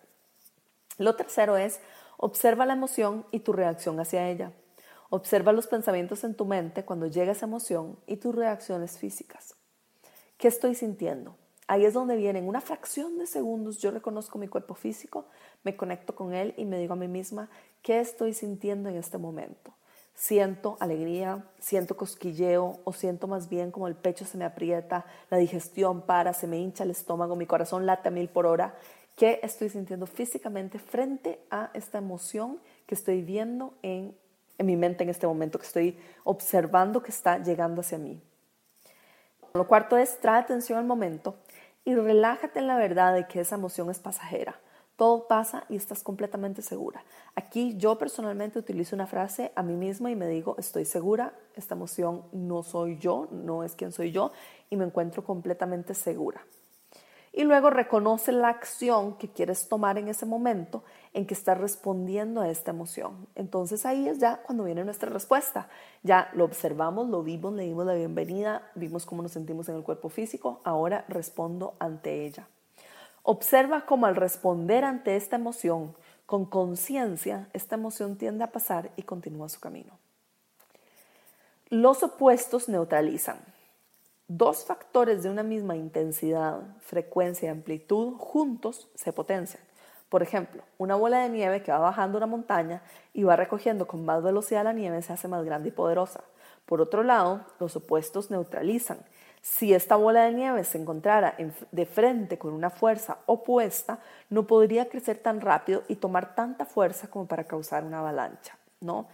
Lo 0.97 1.15
tercero 1.15 1.55
es, 1.55 1.79
observa 2.17 2.65
la 2.65 2.73
emoción 2.73 3.25
y 3.31 3.39
tu 3.39 3.53
reacción 3.53 3.99
hacia 3.99 4.27
ella. 4.27 4.51
Observa 5.09 5.53
los 5.53 5.67
pensamientos 5.67 6.23
en 6.23 6.35
tu 6.35 6.45
mente 6.45 6.83
cuando 6.83 7.07
llega 7.07 7.31
esa 7.31 7.45
emoción 7.45 7.97
y 8.05 8.17
tus 8.17 8.35
reacciones 8.35 8.97
físicas. 8.97 9.55
¿Qué 10.37 10.47
estoy 10.47 10.75
sintiendo? 10.75 11.35
Ahí 11.69 11.85
es 11.85 11.93
donde 11.93 12.15
viene, 12.15 12.39
en 12.39 12.47
una 12.47 12.61
fracción 12.61 13.19
de 13.19 13.27
segundos 13.27 13.77
yo 13.77 13.91
reconozco 13.91 14.39
mi 14.39 14.47
cuerpo 14.47 14.73
físico, 14.73 15.25
me 15.61 15.77
conecto 15.77 16.15
con 16.15 16.33
él 16.33 16.55
y 16.57 16.65
me 16.65 16.79
digo 16.79 16.93
a 16.93 16.95
mí 16.95 17.07
misma, 17.07 17.47
¿qué 17.83 17.99
estoy 17.99 18.33
sintiendo 18.33 18.89
en 18.89 18.95
este 18.95 19.19
momento? 19.19 19.71
Siento 20.15 20.77
alegría, 20.79 21.45
siento 21.59 21.95
cosquilleo 21.95 22.79
o 22.83 22.91
siento 22.91 23.27
más 23.27 23.49
bien 23.49 23.69
como 23.69 23.87
el 23.87 23.93
pecho 23.93 24.25
se 24.25 24.39
me 24.39 24.45
aprieta, 24.45 25.05
la 25.29 25.37
digestión 25.37 26.01
para, 26.01 26.33
se 26.33 26.47
me 26.47 26.57
hincha 26.57 26.85
el 26.85 26.89
estómago, 26.89 27.35
mi 27.35 27.45
corazón 27.45 27.85
late 27.85 28.07
a 28.07 28.11
mil 28.11 28.29
por 28.29 28.47
hora. 28.47 28.73
¿Qué 29.15 29.39
estoy 29.43 29.69
sintiendo 29.69 30.07
físicamente 30.07 30.79
frente 30.79 31.39
a 31.51 31.69
esta 31.75 31.99
emoción 31.99 32.59
que 32.87 32.95
estoy 32.95 33.21
viendo 33.21 33.75
en, 33.83 34.17
en 34.57 34.65
mi 34.65 34.75
mente 34.75 35.03
en 35.03 35.11
este 35.11 35.27
momento, 35.27 35.59
que 35.59 35.67
estoy 35.67 35.99
observando 36.23 37.03
que 37.03 37.11
está 37.11 37.37
llegando 37.37 37.81
hacia 37.81 37.99
mí? 37.99 38.19
Lo 39.53 39.67
cuarto 39.67 39.97
es, 39.97 40.19
trae 40.19 40.39
atención 40.39 40.79
al 40.79 40.85
momento 40.85 41.35
y 41.85 41.95
relájate 41.95 42.59
en 42.59 42.67
la 42.67 42.77
verdad 42.77 43.13
de 43.13 43.27
que 43.27 43.41
esa 43.41 43.55
emoción 43.55 43.89
es 43.89 43.99
pasajera. 43.99 44.59
Todo 44.95 45.27
pasa 45.27 45.63
y 45.69 45.77
estás 45.77 46.03
completamente 46.03 46.61
segura. 46.61 47.03
Aquí 47.35 47.77
yo 47.77 47.97
personalmente 47.97 48.59
utilizo 48.59 48.95
una 48.95 49.07
frase 49.07 49.53
a 49.55 49.63
mí 49.63 49.75
misma 49.75 50.11
y 50.11 50.15
me 50.15 50.27
digo, 50.27 50.55
estoy 50.57 50.83
segura, 50.83 51.33
esta 51.55 51.75
emoción 51.75 52.25
no 52.33 52.63
soy 52.63 52.97
yo, 52.97 53.27
no 53.31 53.63
es 53.63 53.75
quien 53.75 53.93
soy 53.93 54.11
yo 54.11 54.31
y 54.69 54.75
me 54.75 54.85
encuentro 54.85 55.23
completamente 55.23 55.93
segura 55.93 56.41
y 57.31 57.43
luego 57.43 57.69
reconoce 57.69 58.31
la 58.31 58.49
acción 58.49 59.17
que 59.17 59.29
quieres 59.29 59.67
tomar 59.67 59.97
en 59.97 60.07
ese 60.07 60.25
momento 60.25 60.83
en 61.13 61.25
que 61.25 61.33
estás 61.33 61.57
respondiendo 61.57 62.41
a 62.41 62.49
esta 62.49 62.71
emoción. 62.71 63.27
Entonces 63.35 63.85
ahí 63.85 64.07
es 64.07 64.19
ya 64.19 64.37
cuando 64.43 64.63
viene 64.63 64.83
nuestra 64.83 65.09
respuesta. 65.09 65.69
Ya 66.03 66.29
lo 66.33 66.45
observamos, 66.45 67.09
lo 67.09 67.23
vimos, 67.23 67.53
le 67.53 67.63
dimos 67.63 67.85
la 67.85 67.93
bienvenida, 67.93 68.71
vimos 68.75 69.05
cómo 69.05 69.21
nos 69.21 69.31
sentimos 69.31 69.69
en 69.69 69.75
el 69.75 69.83
cuerpo 69.83 70.09
físico, 70.09 70.61
ahora 70.63 71.05
respondo 71.07 71.75
ante 71.79 72.25
ella. 72.25 72.47
Observa 73.23 73.85
cómo 73.85 74.05
al 74.05 74.15
responder 74.15 74.83
ante 74.85 75.15
esta 75.15 75.35
emoción 75.35 75.95
con 76.25 76.45
conciencia, 76.45 77.49
esta 77.53 77.75
emoción 77.75 78.15
tiende 78.15 78.43
a 78.43 78.51
pasar 78.51 78.91
y 78.95 79.03
continúa 79.03 79.49
su 79.49 79.59
camino. 79.59 79.97
Los 81.69 82.01
opuestos 82.01 82.69
neutralizan 82.69 83.39
dos 84.29 84.63
factores 84.63 85.23
de 85.23 85.29
una 85.29 85.41
misma 85.41 85.75
intensidad, 85.75 86.61
frecuencia 86.81 87.47
y 87.47 87.49
amplitud 87.49 88.13
juntos 88.17 88.87
se 88.93 89.11
potencian. 89.11 89.61
Por 90.07 90.21
ejemplo, 90.23 90.63
una 90.77 90.95
bola 90.95 91.19
de 91.23 91.29
nieve 91.29 91.63
que 91.63 91.71
va 91.71 91.79
bajando 91.79 92.17
una 92.17 92.27
montaña 92.27 92.83
y 93.13 93.23
va 93.23 93.35
recogiendo 93.35 93.87
con 93.87 94.05
más 94.05 94.23
velocidad 94.23 94.63
la 94.63 94.73
nieve 94.73 95.01
se 95.01 95.13
hace 95.13 95.27
más 95.27 95.43
grande 95.43 95.69
y 95.69 95.71
poderosa. 95.71 96.23
Por 96.65 96.79
otro 96.79 97.03
lado, 97.03 97.41
los 97.59 97.75
opuestos 97.75 98.29
neutralizan. 98.29 98.99
Si 99.41 99.73
esta 99.73 99.95
bola 99.95 100.25
de 100.25 100.33
nieve 100.33 100.63
se 100.63 100.77
encontrara 100.77 101.35
de 101.71 101.85
frente 101.87 102.37
con 102.37 102.53
una 102.53 102.69
fuerza 102.69 103.17
opuesta, 103.25 103.99
no 104.29 104.45
podría 104.45 104.89
crecer 104.89 105.17
tan 105.17 105.41
rápido 105.41 105.83
y 105.87 105.95
tomar 105.95 106.35
tanta 106.35 106.65
fuerza 106.65 107.07
como 107.07 107.25
para 107.25 107.45
causar 107.45 107.83
una 107.83 107.99
avalancha. 107.99 108.57
¿no? 108.79 109.07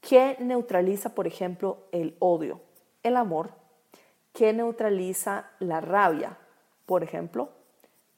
¿Qué 0.00 0.36
neutraliza, 0.38 1.16
por 1.16 1.26
ejemplo, 1.26 1.78
el 1.90 2.16
odio? 2.20 2.60
El 3.02 3.16
amor 3.16 3.59
¿Qué 4.32 4.52
neutraliza 4.52 5.50
la 5.58 5.80
rabia? 5.80 6.38
Por 6.86 7.02
ejemplo, 7.02 7.50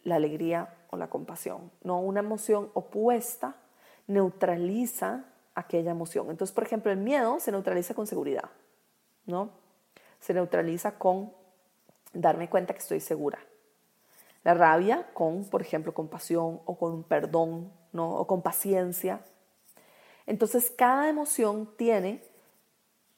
la 0.04 0.16
alegría 0.16 0.75
o 0.90 0.97
la 0.97 1.09
compasión. 1.09 1.71
No, 1.83 2.00
una 2.00 2.21
emoción 2.21 2.71
opuesta 2.75 3.57
neutraliza 4.07 5.25
aquella 5.54 5.90
emoción. 5.90 6.31
Entonces, 6.31 6.54
por 6.54 6.64
ejemplo, 6.64 6.90
el 6.92 6.99
miedo 6.99 7.40
se 7.40 7.52
neutraliza 7.52 7.95
con 7.95 8.07
seguridad, 8.07 8.50
¿no? 9.26 9.50
Se 10.21 10.35
neutraliza 10.35 10.99
con 10.99 11.33
darme 12.12 12.49
cuenta 12.49 12.75
que 12.75 12.81
estoy 12.81 13.00
segura. 13.00 13.38
La 14.45 14.54
rabia 14.54 15.09
con, 15.14 15.45
por 15.45 15.62
ejemplo, 15.62 15.95
compasión 15.95 16.61
o 16.64 16.76
con 16.76 17.04
perdón, 17.04 17.73
¿no? 17.92 18.16
O 18.16 18.26
con 18.26 18.42
paciencia. 18.42 19.21
Entonces, 20.26 20.71
cada 20.71 21.09
emoción 21.09 21.71
tiene 21.76 22.23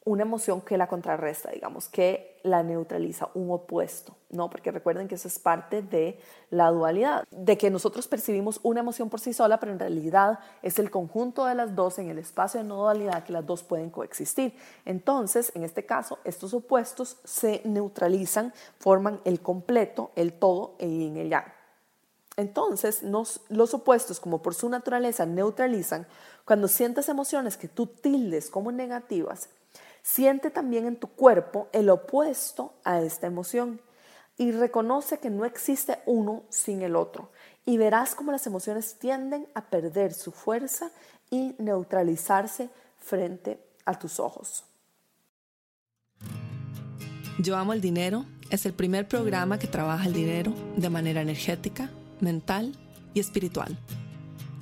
una 0.06 0.22
emoción 0.22 0.60
que 0.60 0.76
la 0.76 0.86
contrarresta, 0.86 1.50
digamos, 1.50 1.88
que 1.88 2.38
la 2.42 2.62
neutraliza, 2.62 3.30
un 3.32 3.50
opuesto, 3.50 4.14
¿no? 4.28 4.50
Porque 4.50 4.70
recuerden 4.70 5.08
que 5.08 5.14
eso 5.14 5.28
es 5.28 5.38
parte 5.38 5.80
de 5.80 6.20
la 6.50 6.70
dualidad, 6.70 7.24
de 7.30 7.56
que 7.56 7.70
nosotros 7.70 8.06
percibimos 8.06 8.60
una 8.62 8.80
emoción 8.80 9.08
por 9.08 9.20
sí 9.20 9.32
sola, 9.32 9.58
pero 9.58 9.72
en 9.72 9.78
realidad 9.78 10.40
es 10.60 10.78
el 10.78 10.90
conjunto 10.90 11.46
de 11.46 11.54
las 11.54 11.74
dos 11.74 11.98
en 11.98 12.10
el 12.10 12.18
espacio 12.18 12.60
de 12.60 12.66
no 12.66 12.76
dualidad 12.76 13.24
que 13.24 13.32
las 13.32 13.46
dos 13.46 13.62
pueden 13.62 13.88
coexistir. 13.88 14.54
Entonces, 14.84 15.50
en 15.54 15.64
este 15.64 15.86
caso, 15.86 16.18
estos 16.24 16.52
opuestos 16.52 17.16
se 17.24 17.62
neutralizan, 17.64 18.52
forman 18.78 19.20
el 19.24 19.40
completo, 19.40 20.10
el 20.16 20.34
todo 20.34 20.74
y 20.80 21.06
en 21.06 21.16
el 21.16 21.30
yang. 21.30 21.46
Entonces, 22.36 23.02
los 23.02 23.74
opuestos, 23.74 24.20
como 24.20 24.42
por 24.42 24.54
su 24.54 24.68
naturaleza 24.68 25.24
neutralizan, 25.24 26.06
cuando 26.44 26.68
sientes 26.68 27.08
emociones 27.08 27.56
que 27.56 27.68
tú 27.68 27.86
tildes 27.86 28.50
como 28.50 28.70
negativas, 28.70 29.48
Siente 30.04 30.50
también 30.50 30.84
en 30.84 30.96
tu 30.96 31.08
cuerpo 31.08 31.70
el 31.72 31.88
opuesto 31.88 32.74
a 32.84 33.00
esta 33.00 33.26
emoción 33.26 33.80
y 34.36 34.52
reconoce 34.52 35.18
que 35.18 35.30
no 35.30 35.46
existe 35.46 35.98
uno 36.04 36.42
sin 36.50 36.82
el 36.82 36.94
otro. 36.94 37.30
Y 37.64 37.78
verás 37.78 38.14
cómo 38.14 38.30
las 38.30 38.46
emociones 38.46 38.98
tienden 38.98 39.48
a 39.54 39.70
perder 39.70 40.12
su 40.12 40.30
fuerza 40.30 40.90
y 41.30 41.54
neutralizarse 41.58 42.68
frente 42.98 43.58
a 43.86 43.98
tus 43.98 44.20
ojos. 44.20 44.64
Yo 47.38 47.56
amo 47.56 47.72
el 47.72 47.80
dinero 47.80 48.26
es 48.50 48.66
el 48.66 48.74
primer 48.74 49.08
programa 49.08 49.58
que 49.58 49.68
trabaja 49.68 50.04
el 50.06 50.12
dinero 50.12 50.52
de 50.76 50.90
manera 50.90 51.22
energética, 51.22 51.90
mental 52.20 52.76
y 53.14 53.20
espiritual. 53.20 53.78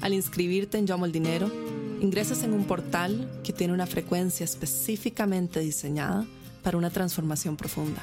Al 0.01 0.15
inscribirte 0.15 0.79
en 0.79 0.87
Yo 0.87 0.95
amo 0.95 1.05
el 1.05 1.13
dinero, 1.13 1.51
ingresas 2.03 2.43
en 2.43 2.53
un 2.53 2.65
portal 2.65 3.31
que 3.45 3.53
tiene 3.53 3.73
una 3.73 3.87
frecuencia 3.87 4.43
específicamente 4.43 5.61
diseñada 5.61 6.27
para 6.65 6.77
una 6.77 6.91
transformación 6.91 7.57
profunda. 7.57 8.03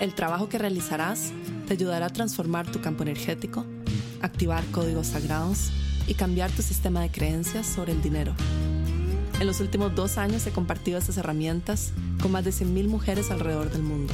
El 0.00 0.14
trabajo 0.14 0.50
que 0.50 0.58
realizarás 0.58 1.32
te 1.66 1.72
ayudará 1.72 2.06
a 2.06 2.10
transformar 2.10 2.70
tu 2.70 2.82
campo 2.82 3.02
energético, 3.02 3.64
activar 4.20 4.64
códigos 4.66 5.08
sagrados 5.08 5.70
y 6.06 6.14
cambiar 6.14 6.50
tu 6.50 6.60
sistema 6.60 7.00
de 7.00 7.10
creencias 7.10 7.66
sobre 7.66 7.92
el 7.92 8.02
dinero. 8.02 8.34
En 9.40 9.46
los 9.46 9.60
últimos 9.60 9.94
dos 9.94 10.18
años 10.18 10.46
he 10.46 10.50
compartido 10.50 10.98
estas 10.98 11.16
herramientas 11.16 11.92
con 12.20 12.32
más 12.32 12.44
de 12.44 12.50
100.000 12.50 12.86
mujeres 12.86 13.30
alrededor 13.30 13.70
del 13.70 13.82
mundo. 13.82 14.12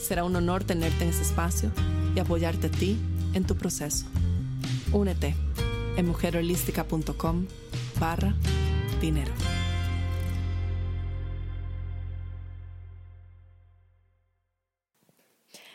Será 0.00 0.22
un 0.22 0.36
honor 0.36 0.62
tenerte 0.62 1.02
en 1.02 1.10
este 1.10 1.22
espacio 1.22 1.72
y 2.14 2.20
apoyarte 2.20 2.68
a 2.68 2.70
ti 2.70 2.96
en 3.34 3.44
tu 3.44 3.56
proceso. 3.56 4.06
Únete 4.92 5.34
en 5.96 6.06
mujerholística.com 6.06 7.46
barra 8.00 8.34
dinero. 9.00 9.32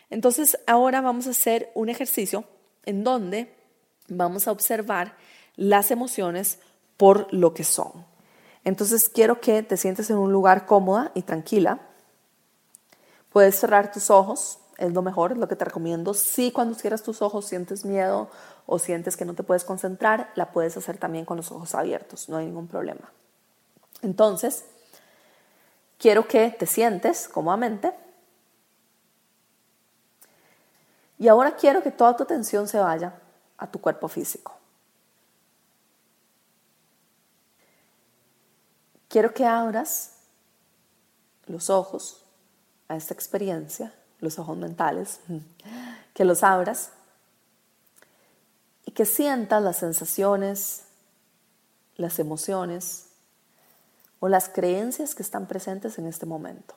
Entonces 0.09 0.57
ahora 0.67 1.01
vamos 1.01 1.27
a 1.27 1.31
hacer 1.31 1.71
un 1.75 1.89
ejercicio 1.89 2.45
en 2.85 3.03
donde 3.03 3.53
vamos 4.07 4.47
a 4.47 4.51
observar 4.51 5.17
las 5.55 5.91
emociones 5.91 6.59
por 6.95 7.31
lo 7.33 7.53
que 7.53 7.63
son. 7.63 8.05
Entonces 8.63 9.09
quiero 9.09 9.41
que 9.41 9.63
te 9.63 9.77
sientes 9.77 10.09
en 10.09 10.17
un 10.17 10.31
lugar 10.31 10.65
cómoda 10.65 11.11
y 11.13 11.23
tranquila. 11.23 11.81
Puedes 13.29 13.59
cerrar 13.59 13.91
tus 13.91 14.09
ojos 14.09 14.59
es 14.77 14.93
lo 14.93 15.01
mejor, 15.01 15.31
es 15.31 15.37
lo 15.37 15.47
que 15.47 15.55
te 15.55 15.65
recomiendo. 15.65 16.13
Si 16.13 16.51
cuando 16.51 16.75
cierras 16.75 17.03
tus 17.03 17.21
ojos 17.21 17.45
sientes 17.45 17.83
miedo 17.83 18.29
o 18.67 18.77
sientes 18.77 19.17
que 19.17 19.25
no 19.25 19.33
te 19.33 19.41
puedes 19.41 19.63
concentrar, 19.63 20.31
la 20.35 20.51
puedes 20.51 20.77
hacer 20.77 20.99
también 20.99 21.25
con 21.25 21.37
los 21.37 21.51
ojos 21.51 21.73
abiertos, 21.73 22.29
no 22.29 22.37
hay 22.37 22.45
ningún 22.45 22.67
problema. 22.67 23.11
Entonces, 24.03 24.65
quiero 25.97 26.27
que 26.27 26.51
te 26.51 26.67
sientes 26.67 27.27
cómodamente. 27.27 27.95
Y 31.17 31.27
ahora 31.27 31.55
quiero 31.55 31.81
que 31.81 31.89
toda 31.89 32.15
tu 32.15 32.21
atención 32.21 32.67
se 32.67 32.77
vaya 32.77 33.19
a 33.57 33.65
tu 33.71 33.81
cuerpo 33.81 34.07
físico. 34.07 34.53
Quiero 39.09 39.33
que 39.33 39.45
abras 39.45 40.17
los 41.47 41.71
ojos 41.71 42.23
a 42.87 42.95
esta 42.95 43.15
experiencia 43.15 43.91
los 44.19 44.39
ojos 44.39 44.57
mentales, 44.57 45.19
que 46.13 46.25
los 46.25 46.43
abras 46.43 46.91
que 48.97 49.05
sientas 49.05 49.61
las 49.61 49.77
sensaciones, 49.77 50.85
las 51.97 52.17
emociones 52.17 53.09
o 54.19 54.27
las 54.27 54.49
creencias 54.49 55.13
que 55.13 55.21
están 55.21 55.47
presentes 55.47 55.99
en 55.99 56.07
este 56.07 56.25
momento. 56.25 56.73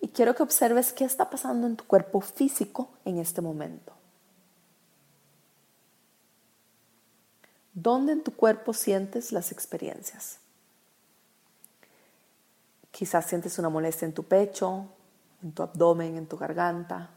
Y 0.00 0.10
quiero 0.10 0.36
que 0.36 0.44
observes 0.44 0.92
qué 0.92 1.04
está 1.04 1.28
pasando 1.28 1.66
en 1.66 1.74
tu 1.74 1.84
cuerpo 1.88 2.20
físico 2.20 2.88
en 3.04 3.18
este 3.18 3.40
momento. 3.40 3.92
¿Dónde 7.74 8.12
en 8.12 8.22
tu 8.22 8.32
cuerpo 8.32 8.74
sientes 8.74 9.32
las 9.32 9.50
experiencias? 9.50 10.38
Quizás 12.92 13.26
sientes 13.26 13.58
una 13.58 13.70
molestia 13.70 14.06
en 14.06 14.14
tu 14.14 14.22
pecho, 14.22 14.86
en 15.42 15.52
tu 15.52 15.62
abdomen, 15.62 16.16
en 16.16 16.26
tu 16.26 16.36
garganta. 16.36 17.10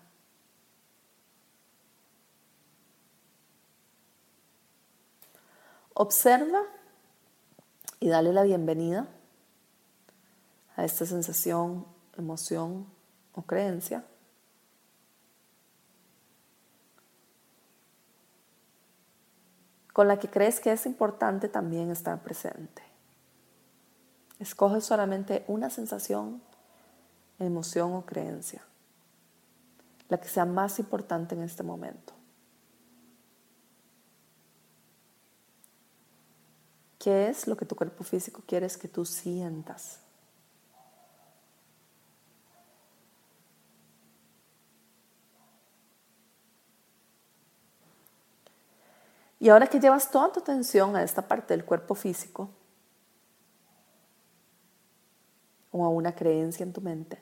Observa 5.93 6.61
y 7.99 8.09
dale 8.09 8.33
la 8.33 8.43
bienvenida 8.43 9.07
a 10.75 10.83
esta 10.83 11.05
sensación, 11.05 11.85
emoción 12.17 12.87
o 13.33 13.43
creencia. 13.43 14.03
con 19.95 20.09
la 20.09 20.19
que 20.19 20.29
crees 20.29 20.59
que 20.59 20.73
es 20.73 20.85
importante 20.85 21.47
también 21.47 21.89
estar 21.89 22.21
presente. 22.21 22.83
Escoge 24.39 24.81
solamente 24.81 25.45
una 25.47 25.69
sensación, 25.69 26.43
emoción 27.39 27.93
o 27.93 28.05
creencia, 28.05 28.61
la 30.09 30.19
que 30.19 30.27
sea 30.27 30.45
más 30.45 30.79
importante 30.79 31.35
en 31.35 31.41
este 31.41 31.63
momento. 31.63 32.13
¿Qué 36.99 37.29
es 37.29 37.47
lo 37.47 37.55
que 37.55 37.65
tu 37.65 37.75
cuerpo 37.75 38.03
físico 38.03 38.41
quiere 38.47 38.67
que 38.67 38.87
tú 38.87 39.05
sientas? 39.05 39.99
Y 49.39 49.49
ahora 49.49 49.67
que 49.67 49.79
llevas 49.79 50.09
toda 50.09 50.31
tu 50.31 50.39
atención 50.39 50.95
a 50.95 51.03
esta 51.03 51.27
parte 51.27 51.53
del 51.55 51.65
cuerpo 51.65 51.93
físico 51.93 52.49
o 55.77 55.83
a 55.83 55.89
una 55.89 56.15
creencia 56.15 56.63
en 56.63 56.71
tu 56.71 56.79
mente, 56.79 57.19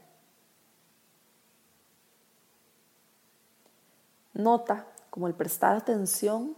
nota 4.33 4.86
como 5.10 5.27
el 5.27 5.33
prestar 5.33 5.75
atención 5.75 6.55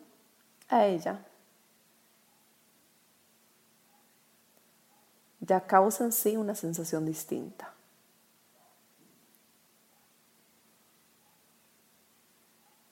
a 0.67 0.85
ella 0.85 1.25
ya 5.39 5.61
causa 5.61 6.03
en 6.03 6.11
sí 6.11 6.35
una 6.35 6.55
sensación 6.55 7.05
distinta. 7.05 7.73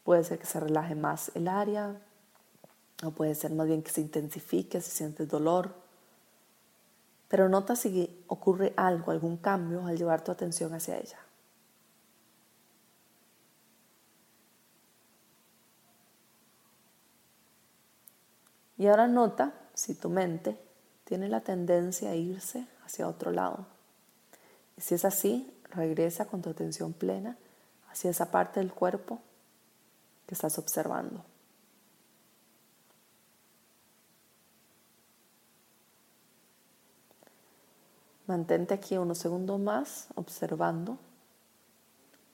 Puede 0.06 0.24
ser 0.24 0.40
que 0.40 0.46
se 0.46 0.60
relaje 0.60 0.96
más 0.96 1.32
el 1.36 1.48
área, 1.48 2.00
o 3.04 3.12
puede 3.12 3.36
ser 3.36 3.52
más 3.52 3.68
bien 3.68 3.84
que 3.84 3.92
se 3.92 4.02
intensifique 4.02 4.80
si 4.80 4.92
sientes 4.92 5.28
dolor. 5.28 5.83
Pero 7.34 7.50
nota 7.50 7.76
si 7.76 8.24
ocurre 8.28 8.74
algo, 8.78 9.12
algún 9.12 9.38
cambio 9.38 9.88
al 9.88 9.98
llevar 9.98 10.24
tu 10.24 10.32
atención 10.32 10.72
hacia 10.76 11.00
ella. 11.00 11.18
Y 18.78 18.86
ahora 18.86 19.08
nota 19.08 19.52
si 19.74 19.96
tu 19.96 20.12
mente 20.12 20.60
tiene 21.06 21.28
la 21.28 21.42
tendencia 21.42 22.12
a 22.12 22.16
irse 22.16 22.68
hacia 22.86 23.08
otro 23.08 23.32
lado. 23.32 23.66
Y 24.78 24.82
si 24.82 24.94
es 24.94 25.04
así, 25.04 25.60
regresa 25.72 26.26
con 26.26 26.44
tu 26.44 26.52
atención 26.52 26.94
plena 26.94 27.36
hacia 27.90 28.12
esa 28.12 28.30
parte 28.30 28.60
del 28.60 28.72
cuerpo 28.72 29.20
que 30.28 30.36
estás 30.36 30.60
observando. 30.60 31.26
Mantente 38.26 38.74
aquí 38.74 38.98
unos 38.98 39.18
segundos 39.18 39.60
más 39.60 40.08
observando 40.16 40.98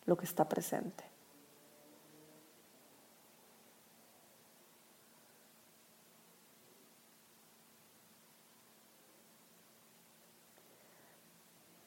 lo 0.06 0.18
que 0.18 0.26
está 0.26 0.48
presente. 0.48 1.04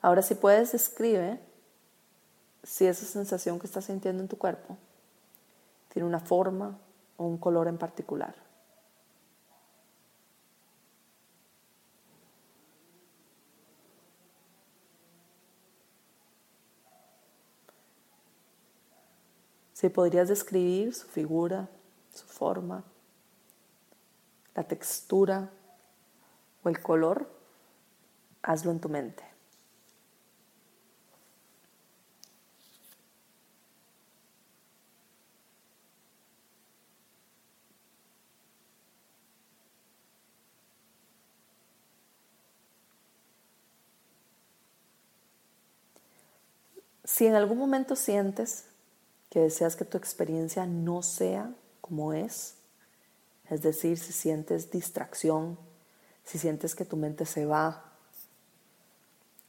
Ahora 0.01 0.21
si 0.21 0.35
puedes 0.35 0.75
escribe 0.75 1.39
si 2.65 2.87
esa 2.87 3.07
sensación 3.07 3.61
que 3.61 3.67
estás 3.67 3.85
sintiendo 3.85 4.23
en 4.23 4.29
tu 4.29 4.37
cuerpo 4.37 4.77
tiene 5.89 6.09
una 6.09 6.19
forma 6.19 6.79
o 7.17 7.27
un 7.27 7.39
color 7.39 7.69
en 7.69 7.79
particular. 7.79 8.35
Si 19.73 19.89
podrías 19.89 20.29
describir 20.29 20.95
su 20.95 21.07
figura, 21.07 21.69
su 22.13 22.27
forma, 22.27 22.85
la 24.55 24.65
textura 24.65 25.51
o 26.63 26.69
el 26.69 26.81
color, 26.81 27.29
hazlo 28.43 28.71
en 28.71 28.81
tu 28.81 28.89
mente. 28.89 29.25
Si 47.05 47.27
en 47.27 47.35
algún 47.35 47.59
momento 47.59 47.95
sientes 47.95 48.72
que 49.33 49.41
deseas 49.41 49.77
que 49.77 49.87
tu 49.87 49.97
experiencia 49.97 50.67
no 50.67 51.01
sea 51.01 51.55
como 51.81 52.13
es. 52.13 52.57
Es 53.49 53.63
decir, 53.63 53.99
si 53.99 54.13
sientes 54.13 54.71
distracción, 54.71 55.59
si 56.23 56.37
sientes 56.37 56.75
que 56.75 56.85
tu 56.85 56.99
mente 56.99 57.25
se 57.25 57.47
va, 57.47 57.95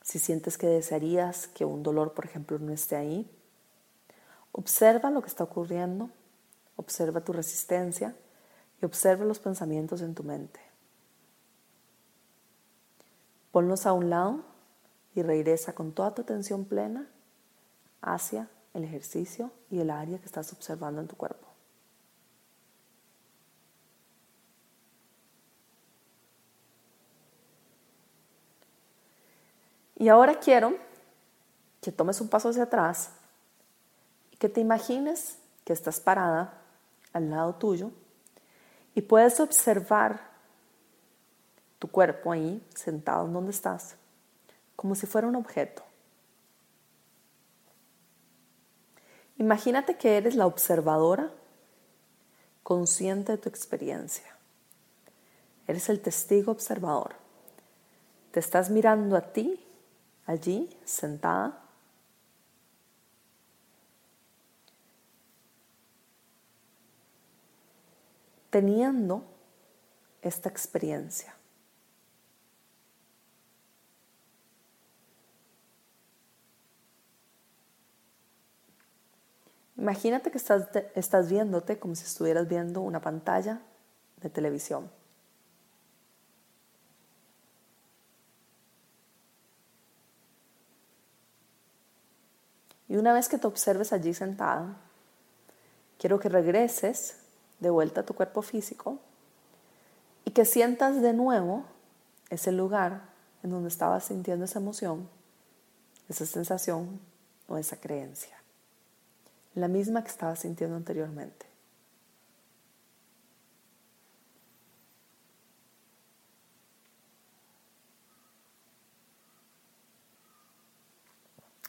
si 0.02 0.20
sientes 0.20 0.58
que 0.58 0.68
desearías 0.68 1.50
que 1.50 1.66
un 1.66 1.84
dolor, 1.84 2.14
por 2.14 2.24
ejemplo, 2.24 2.58
no 2.60 2.72
esté 2.72 2.96
ahí, 2.96 3.30
observa 4.54 5.10
lo 5.10 5.22
que 5.22 5.28
está 5.28 5.44
ocurriendo, 5.44 6.10
observa 6.78 7.20
tu 7.20 7.34
resistencia 7.34 8.16
y 8.82 8.86
observa 8.86 9.26
los 9.26 9.40
pensamientos 9.40 10.02
en 10.02 10.16
tu 10.16 10.24
mente. 10.24 10.62
Ponlos 13.52 13.86
a 13.86 13.92
un 13.92 14.10
lado 14.10 14.46
y 15.14 15.24
regresa 15.24 15.74
con 15.74 15.92
toda 15.92 16.14
tu 16.16 16.22
atención 16.22 16.64
plena 16.64 17.10
hacia 18.02 18.48
el 18.74 18.84
ejercicio 18.84 19.52
y 19.70 19.80
el 19.80 19.90
área 19.90 20.20
que 20.20 20.26
estás 20.26 20.52
observando 20.54 21.02
en 21.02 21.08
tu 21.08 21.16
cuerpo. 21.16 21.48
Y 29.96 30.10
ahora 30.10 30.40
quiero 30.40 30.76
que 31.82 31.92
tomes 31.92 32.20
un 32.20 32.28
paso 32.28 32.50
hacia 32.50 32.64
atrás 32.64 33.12
y 34.32 34.38
que 34.38 34.50
te 34.50 34.60
imagines 34.60 35.38
que 35.64 35.74
estás 35.74 36.00
parada 36.00 36.62
al 37.14 37.30
lado 37.30 37.56
tuyo 37.56 37.92
y 38.96 39.02
puedes 39.02 39.40
observar 39.40 40.34
tu 41.80 41.88
cuerpo 41.90 42.32
ahí, 42.32 42.66
sentado 42.76 43.26
en 43.26 43.34
donde 43.34 43.52
estás, 43.52 43.96
como 44.76 44.96
si 44.96 45.06
fuera 45.06 45.28
un 45.28 45.36
objeto. 45.36 45.84
Imagínate 49.38 49.98
que 49.98 50.18
eres 50.18 50.36
la 50.36 50.46
observadora 50.46 51.32
consciente 52.62 53.34
de 53.34 53.38
tu 53.38 53.50
experiencia. 53.50 54.36
Eres 55.68 55.90
el 55.90 56.00
testigo 56.02 56.52
observador. 56.52 57.16
Te 58.32 58.40
estás 58.40 58.70
mirando 58.70 59.16
a 59.16 59.22
ti 59.22 59.60
allí, 60.26 60.70
sentada. 60.86 61.60
teniendo 68.54 69.24
esta 70.22 70.48
experiencia. 70.48 71.34
Imagínate 79.84 80.32
que 80.32 80.38
estás, 80.38 81.30
viéndote 81.30 81.78
como 81.78 81.94
si 81.96 82.06
estuvieras 82.06 82.48
viendo 82.48 82.80
una 82.80 83.02
pantalla 83.02 83.60
de 84.22 84.30
televisión. 84.30 84.90
Y 92.88 92.96
una 92.96 93.12
vez 93.12 93.28
que 93.28 93.38
te 93.38 93.46
observes 93.46 93.92
allí 93.92 94.14
sentada, 94.14 94.78
quiero 96.00 96.18
que 96.18 96.30
regreses 96.30 97.18
de 97.60 97.70
vuelta 97.70 98.02
a 98.02 98.06
tu 98.06 98.14
cuerpo 98.14 98.42
físico 98.42 99.00
y 100.24 100.32
que 100.32 100.46
sientas 100.46 101.02
de 101.02 101.12
nuevo 101.12 101.66
ese 102.30 102.54
lugar 102.54 103.02
en 103.44 103.50
donde 103.50 103.68
estabas 103.68 104.06
sintiendo 104.06 104.46
esa 104.46 104.60
emoción 104.60 105.10
esa 106.08 106.26
sensación 106.26 107.02
o 107.48 107.58
esa 107.58 107.76
creencia. 107.78 108.43
La 109.56 109.68
misma 109.68 110.04
que 110.04 110.10
estabas 110.10 110.40
sintiendo 110.40 110.76
anteriormente. 110.76 111.46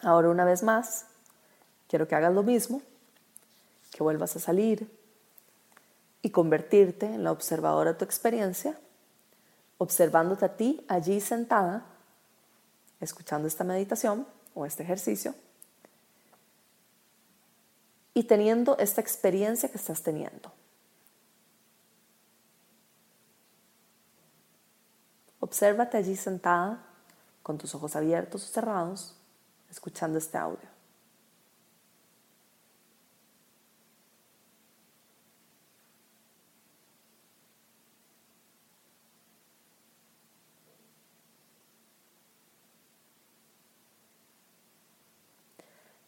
Ahora 0.01 0.29
una 0.29 0.44
vez 0.44 0.62
más, 0.62 1.07
quiero 1.88 2.07
que 2.07 2.14
hagas 2.14 2.35
lo 2.35 2.42
mismo, 2.42 2.83
que 3.90 4.03
vuelvas 4.03 4.37
a 4.37 4.40
salir 4.40 4.90
y 6.20 6.31
convertirte 6.31 7.07
en 7.07 7.25
la 7.25 7.33
observadora 7.33 7.92
de 7.92 7.99
tu 7.99 8.05
experiencia, 8.05 8.79
observándote 9.79 10.44
a 10.44 10.57
ti 10.57 10.85
allí 10.88 11.20
sentada, 11.20 11.87
escuchando 13.01 13.49
esta 13.49 13.64
meditación 13.64 14.27
o 14.55 14.66
este 14.66 14.83
ejercicio 14.83 15.35
y 18.14 18.22
teniendo 18.24 18.79
esta 18.79 19.00
experiencia 19.00 19.68
que 19.68 19.77
estás 19.77 20.03
teniendo. 20.03 20.53
Obsérvate 25.40 25.98
allí 25.98 26.16
sentada 26.16 26.83
con 27.42 27.59
tus 27.59 27.74
ojos 27.74 27.96
abiertos 27.96 28.44
o 28.44 28.46
cerrados 28.46 29.14
escuchando 29.68 30.16
este 30.16 30.38
audio. 30.38 30.74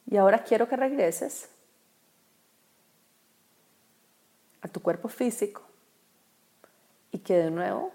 Y 0.09 0.17
ahora 0.17 0.45
quiero 0.45 0.69
que 0.69 0.77
regreses 0.77 1.51
tu 4.69 4.81
cuerpo 4.81 5.09
físico 5.09 5.63
y 7.13 7.19
que 7.21 7.37
de 7.37 7.51
nuevo 7.51 7.93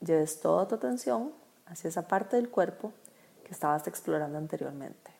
lleves 0.00 0.40
toda 0.40 0.68
tu 0.68 0.74
atención 0.74 1.32
hacia 1.66 1.88
esa 1.88 2.06
parte 2.06 2.36
del 2.36 2.50
cuerpo 2.50 2.92
que 3.44 3.52
estabas 3.52 3.86
explorando 3.86 4.38
anteriormente. 4.38 5.12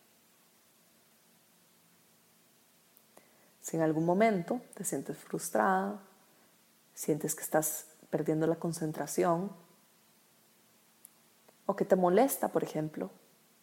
Si 3.61 3.77
en 3.77 3.83
algún 3.83 4.05
momento 4.05 4.61
te 4.75 4.85
sientes 4.85 5.17
frustrada, 5.17 5.99
sientes 6.95 7.35
que 7.35 7.43
estás 7.43 7.87
perdiendo 8.11 8.47
la 8.47 8.57
concentración 8.57 9.51
o 11.67 11.75
que 11.75 11.85
te 11.85 11.97
molesta, 11.97 12.49
por 12.49 12.63
ejemplo, 12.63 13.11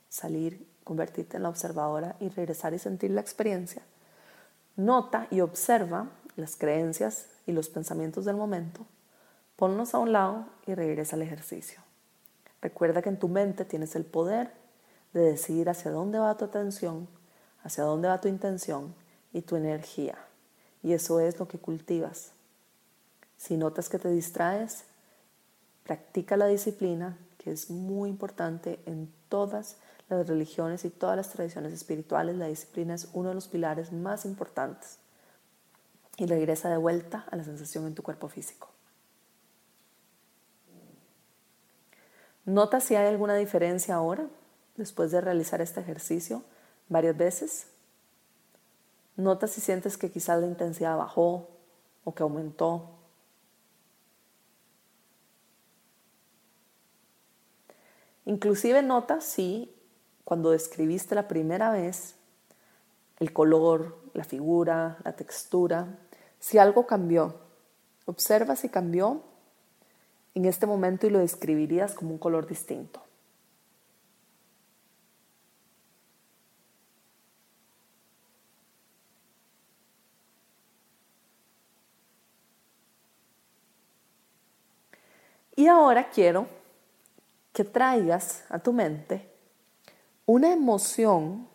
salir, 0.10 0.68
convertirte 0.84 1.38
en 1.38 1.44
la 1.44 1.50
observadora 1.50 2.16
y 2.20 2.30
regresar 2.30 2.74
y 2.74 2.80
sentir 2.80 3.12
la 3.12 3.22
experiencia, 3.22 3.84
nota 4.76 5.28
y 5.30 5.42
observa 5.42 6.10
las 6.36 6.56
creencias 6.56 7.28
y 7.46 7.52
los 7.52 7.70
pensamientos 7.70 8.26
del 8.26 8.36
momento, 8.36 8.86
ponlos 9.56 9.94
a 9.94 10.00
un 10.00 10.12
lado 10.12 10.46
y 10.66 10.74
regresa 10.74 11.16
al 11.16 11.22
ejercicio. 11.22 11.82
Recuerda 12.62 13.02
que 13.02 13.10
en 13.10 13.20
tu 13.20 13.28
mente 13.28 13.66
tienes 13.66 13.96
el 13.96 14.06
poder 14.06 14.52
de 15.14 15.22
decidir 15.22 15.70
hacia 15.70 15.92
dónde 15.92 16.20
va 16.20 16.38
tu 16.38 16.46
atención, 16.46 17.08
hacia 17.64 17.84
dónde 17.84 18.08
va 18.08 18.22
tu 18.22 18.28
intención 18.28 18.94
y 19.34 19.42
tu 19.42 19.56
energía. 19.56 20.18
Y 20.84 20.94
eso 20.94 21.20
es 21.20 21.40
lo 21.40 21.48
que 21.48 21.60
cultivas. 21.60 22.32
Si 23.38 23.58
notas 23.58 23.90
que 23.90 24.00
te 24.00 24.10
distraes, 24.10 24.84
practica 25.84 26.38
la 26.38 26.48
disciplina, 26.48 27.18
que 27.38 27.52
es 27.52 27.70
muy 27.70 28.10
importante 28.10 28.80
en 28.86 29.12
todas 29.30 29.78
las 30.10 30.28
religiones 30.28 30.86
y 30.86 30.90
todas 30.90 31.18
las 31.18 31.30
tradiciones 31.30 31.74
espirituales. 31.74 32.36
La 32.36 32.48
disciplina 32.48 32.94
es 32.94 33.08
uno 33.14 33.30
de 33.30 33.36
los 33.36 33.48
pilares 33.48 33.92
más 33.92 34.26
importantes. 34.26 34.98
Y 36.18 36.26
regresa 36.26 36.70
de 36.70 36.78
vuelta 36.78 37.26
a 37.32 37.36
la 37.36 37.44
sensación 37.44 37.88
en 37.88 37.96
tu 37.96 38.04
cuerpo 38.04 38.28
físico. 38.28 38.70
Nota 42.46 42.80
si 42.80 42.96
hay 42.96 43.08
alguna 43.08 43.36
diferencia 43.36 43.96
ahora, 43.96 44.28
después 44.76 45.12
de 45.12 45.22
realizar 45.22 45.62
este 45.62 45.80
ejercicio 45.80 46.44
varias 46.90 47.16
veces. 47.16 47.68
Nota 49.16 49.48
si 49.48 49.62
sientes 49.62 49.98
que 49.98 50.12
quizás 50.12 50.40
la 50.40 50.48
intensidad 50.48 50.98
bajó 50.98 51.50
o 52.04 52.14
que 52.14 52.24
aumentó. 52.24 52.90
Inclusive 58.26 58.82
nota 58.82 59.22
si 59.22 59.74
cuando 60.24 60.52
describiste 60.52 61.16
la 61.16 61.28
primera 61.28 61.72
vez 61.72 62.16
el 63.22 63.32
color, 63.34 64.00
la 64.16 64.24
figura, 64.24 64.98
la 65.04 65.16
textura, 65.16 66.00
si 66.40 66.58
algo 66.58 66.88
cambió. 66.88 67.36
Observa 68.06 68.56
si 68.56 68.68
cambió 68.68 69.22
en 70.34 70.46
este 70.46 70.66
momento 70.66 71.06
y 71.06 71.12
lo 71.12 71.20
describirías 71.20 71.94
como 71.94 72.10
un 72.10 72.18
color 72.18 72.48
distinto. 72.48 73.00
Y 85.56 85.68
ahora 85.68 86.10
quiero 86.10 86.48
que 87.54 87.66
traigas 87.66 88.46
a 88.50 88.58
tu 88.58 88.74
mente 88.74 89.32
una 90.26 90.52
emoción 90.52 91.51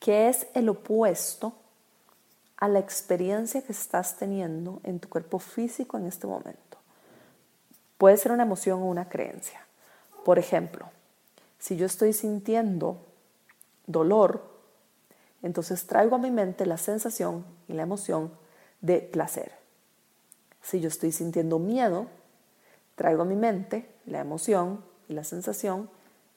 que 0.00 0.28
es 0.28 0.48
el 0.54 0.68
opuesto 0.68 1.52
a 2.56 2.68
la 2.68 2.80
experiencia 2.80 3.62
que 3.62 3.72
estás 3.72 4.16
teniendo 4.16 4.80
en 4.82 4.98
tu 4.98 5.08
cuerpo 5.08 5.38
físico 5.38 5.96
en 5.96 6.06
este 6.06 6.26
momento. 6.26 6.78
Puede 7.96 8.16
ser 8.16 8.32
una 8.32 8.42
emoción 8.42 8.82
o 8.82 8.86
una 8.86 9.08
creencia. 9.08 9.64
Por 10.24 10.38
ejemplo, 10.38 10.86
si 11.58 11.76
yo 11.76 11.86
estoy 11.86 12.12
sintiendo 12.12 13.06
dolor, 13.86 14.42
entonces 15.42 15.86
traigo 15.86 16.16
a 16.16 16.18
mi 16.18 16.30
mente 16.30 16.66
la 16.66 16.78
sensación 16.78 17.44
y 17.68 17.74
la 17.74 17.82
emoción 17.82 18.32
de 18.80 19.00
placer. 19.00 19.52
Si 20.62 20.80
yo 20.80 20.88
estoy 20.88 21.12
sintiendo 21.12 21.58
miedo, 21.58 22.06
traigo 22.94 23.22
a 23.22 23.26
mi 23.26 23.36
mente 23.36 23.88
la 24.06 24.20
emoción 24.20 24.84
y 25.08 25.14
la 25.14 25.24
sensación 25.24 25.90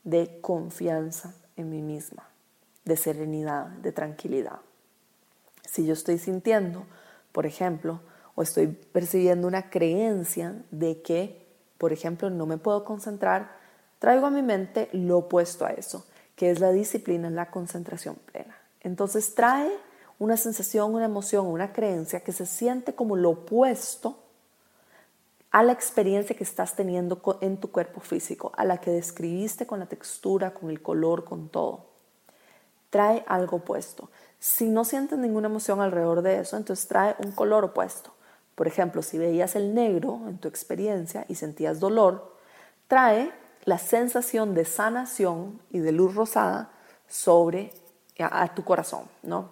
de 0.04 0.40
confianza 0.42 1.34
en 1.56 1.70
mí 1.70 1.82
misma, 1.82 2.28
de 2.86 2.98
serenidad, 2.98 3.68
de 3.68 3.92
tranquilidad. 3.92 4.60
Si 5.70 5.86
yo 5.86 5.94
estoy 5.94 6.18
sintiendo, 6.18 6.86
por 7.32 7.46
ejemplo, 7.46 8.02
o 8.36 8.42
estoy 8.42 8.68
percibiendo 8.68 9.48
una 9.48 9.70
creencia 9.70 10.56
de 10.72 11.02
que 11.02 11.44
por 11.84 11.92
ejemplo, 11.92 12.30
no 12.30 12.46
me 12.46 12.58
puedo 12.58 12.86
concentrar, 12.86 13.58
traigo 14.00 14.26
a 14.26 14.32
mi 14.32 14.42
mente 14.42 14.88
lo 14.94 15.18
opuesto 15.18 15.66
a 15.66 15.72
eso, 15.72 16.06
que 16.38 16.50
es 16.50 16.62
la 16.62 16.72
disciplina, 16.72 17.30
la 17.30 17.52
concentración 17.52 18.16
plena. 18.16 18.58
Entonces 18.80 19.36
trae 19.36 19.70
una 20.18 20.38
sensación, 20.38 20.94
una 20.94 21.04
emoción, 21.04 21.46
una 21.46 21.74
creencia 21.74 22.22
que 22.22 22.32
se 22.32 22.46
siente 22.46 22.96
como 22.96 23.18
lo 23.18 23.32
opuesto 23.32 24.18
a 25.52 25.62
la 25.62 25.74
experiencia 25.74 26.38
que 26.38 26.46
estás 26.46 26.74
teniendo 26.74 27.22
en 27.42 27.58
tu 27.58 27.70
cuerpo 27.70 28.00
físico, 28.00 28.54
a 28.56 28.64
la 28.64 28.78
que 28.78 28.92
describiste 28.92 29.68
con 29.68 29.80
la 29.80 29.88
textura, 29.88 30.54
con 30.54 30.70
el 30.70 30.82
color, 30.82 31.26
con 31.26 31.50
todo. 31.50 31.88
Trae 32.94 33.26
algo 33.28 33.58
opuesto. 33.58 34.12
Si 34.38 34.70
no 34.70 34.86
sientes 34.86 35.18
ninguna 35.18 35.48
emoción 35.48 35.82
alrededor 35.82 36.22
de 36.22 36.40
eso, 36.40 36.58
entonces 36.58 36.88
trae 36.88 37.16
un 37.18 37.32
color 37.32 37.64
opuesto. 37.64 38.14
Por 38.54 38.68
ejemplo, 38.68 39.02
si 39.02 39.18
veías 39.18 39.56
el 39.56 39.74
negro 39.74 40.22
en 40.28 40.38
tu 40.38 40.48
experiencia 40.48 41.26
y 41.28 41.34
sentías 41.34 41.80
dolor, 41.80 42.38
trae 42.88 43.32
la 43.66 43.80
sensación 43.80 44.54
de 44.54 44.66
sanación 44.66 45.60
y 45.72 45.80
de 45.80 45.92
luz 45.92 46.14
rosada 46.14 46.70
sobre 47.08 47.74
a, 48.20 48.54
tu 48.54 48.64
corazón, 48.64 49.10
¿no? 49.24 49.50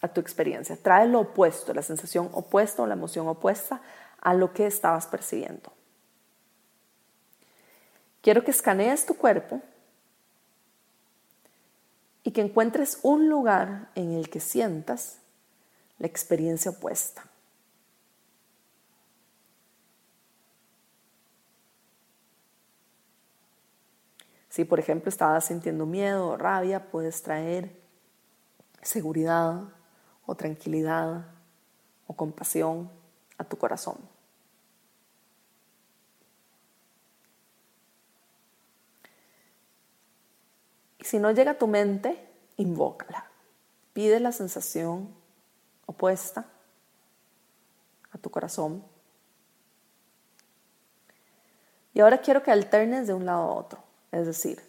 A 0.00 0.08
tu 0.08 0.20
experiencia. 0.20 0.76
Trae 0.76 1.06
lo 1.06 1.20
opuesto, 1.20 1.72
la 1.72 1.82
sensación 1.82 2.30
opuesta 2.32 2.82
o 2.82 2.88
la 2.88 2.94
emoción 2.94 3.28
opuesta 3.28 3.80
a 4.20 4.34
lo 4.34 4.52
que 4.52 4.66
estabas 4.66 5.06
percibiendo. 5.06 5.70
Quiero 8.22 8.42
que 8.42 8.50
escanees 8.50 9.06
tu 9.06 9.14
cuerpo 9.14 9.60
y 12.24 12.30
que 12.30 12.40
encuentres 12.40 12.98
un 13.02 13.28
lugar 13.28 13.90
en 13.94 14.12
el 14.12 14.30
que 14.30 14.40
sientas 14.40 15.18
la 15.98 16.06
experiencia 16.06 16.70
opuesta. 16.70 17.24
Si 24.48 24.66
por 24.66 24.78
ejemplo 24.78 25.08
estabas 25.08 25.46
sintiendo 25.46 25.86
miedo 25.86 26.28
o 26.28 26.36
rabia, 26.36 26.90
puedes 26.90 27.22
traer 27.22 27.80
seguridad 28.82 29.62
o 30.26 30.34
tranquilidad 30.34 31.26
o 32.06 32.14
compasión 32.14 32.90
a 33.38 33.44
tu 33.44 33.56
corazón. 33.56 34.11
Si 41.12 41.18
no 41.18 41.30
llega 41.30 41.50
a 41.50 41.58
tu 41.58 41.66
mente, 41.66 42.16
invócala. 42.56 43.26
Pide 43.92 44.18
la 44.18 44.32
sensación 44.32 45.14
opuesta 45.84 46.46
a 48.12 48.16
tu 48.16 48.30
corazón. 48.30 48.82
Y 51.92 52.00
ahora 52.00 52.22
quiero 52.22 52.42
que 52.42 52.50
alternes 52.50 53.06
de 53.06 53.12
un 53.12 53.26
lado 53.26 53.42
a 53.42 53.52
otro, 53.52 53.84
es 54.10 54.24
decir, 54.24 54.62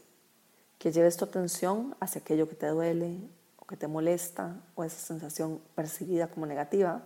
que 0.80 0.92
lleves 0.92 1.16
tu 1.16 1.24
atención 1.24 1.96
hacia 2.02 2.20
aquello 2.20 2.50
que 2.50 2.56
te 2.56 2.68
duele 2.68 3.22
o 3.58 3.66
que 3.66 3.78
te 3.78 3.88
molesta 3.88 4.58
o 4.76 4.84
esa 4.84 5.00
sensación 5.00 5.62
percibida 5.76 6.28
como 6.28 6.46
negativa. 6.46 7.04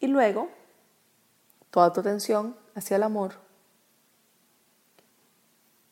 Y 0.00 0.06
luego, 0.06 0.48
toda 1.70 1.92
tu 1.92 2.00
atención 2.00 2.56
hacia 2.74 2.96
el 2.96 3.02
amor 3.02 3.34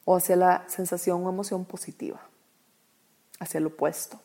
o 0.04 0.16
hacia 0.16 0.36
la 0.36 0.68
sensación 0.68 1.24
o 1.24 1.28
emoción 1.28 1.64
positiva, 1.64 2.20
hacia 3.38 3.58
el 3.58 3.66
opuesto. 3.66 4.20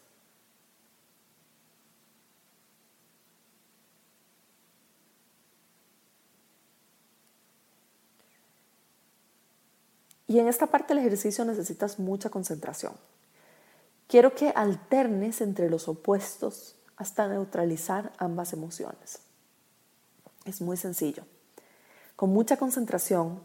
Y 10.27 10.39
en 10.39 10.47
esta 10.47 10.67
parte 10.67 10.93
del 10.93 11.05
ejercicio 11.05 11.45
necesitas 11.45 11.99
mucha 11.99 12.29
concentración. 12.29 12.93
Quiero 14.07 14.35
que 14.35 14.49
alternes 14.49 15.41
entre 15.41 15.69
los 15.69 15.87
opuestos 15.87 16.75
hasta 16.95 17.27
neutralizar 17.27 18.11
ambas 18.17 18.53
emociones. 18.53 19.19
Es 20.45 20.61
muy 20.61 20.77
sencillo. 20.77 21.23
Con 22.15 22.29
mucha 22.29 22.57
concentración, 22.57 23.41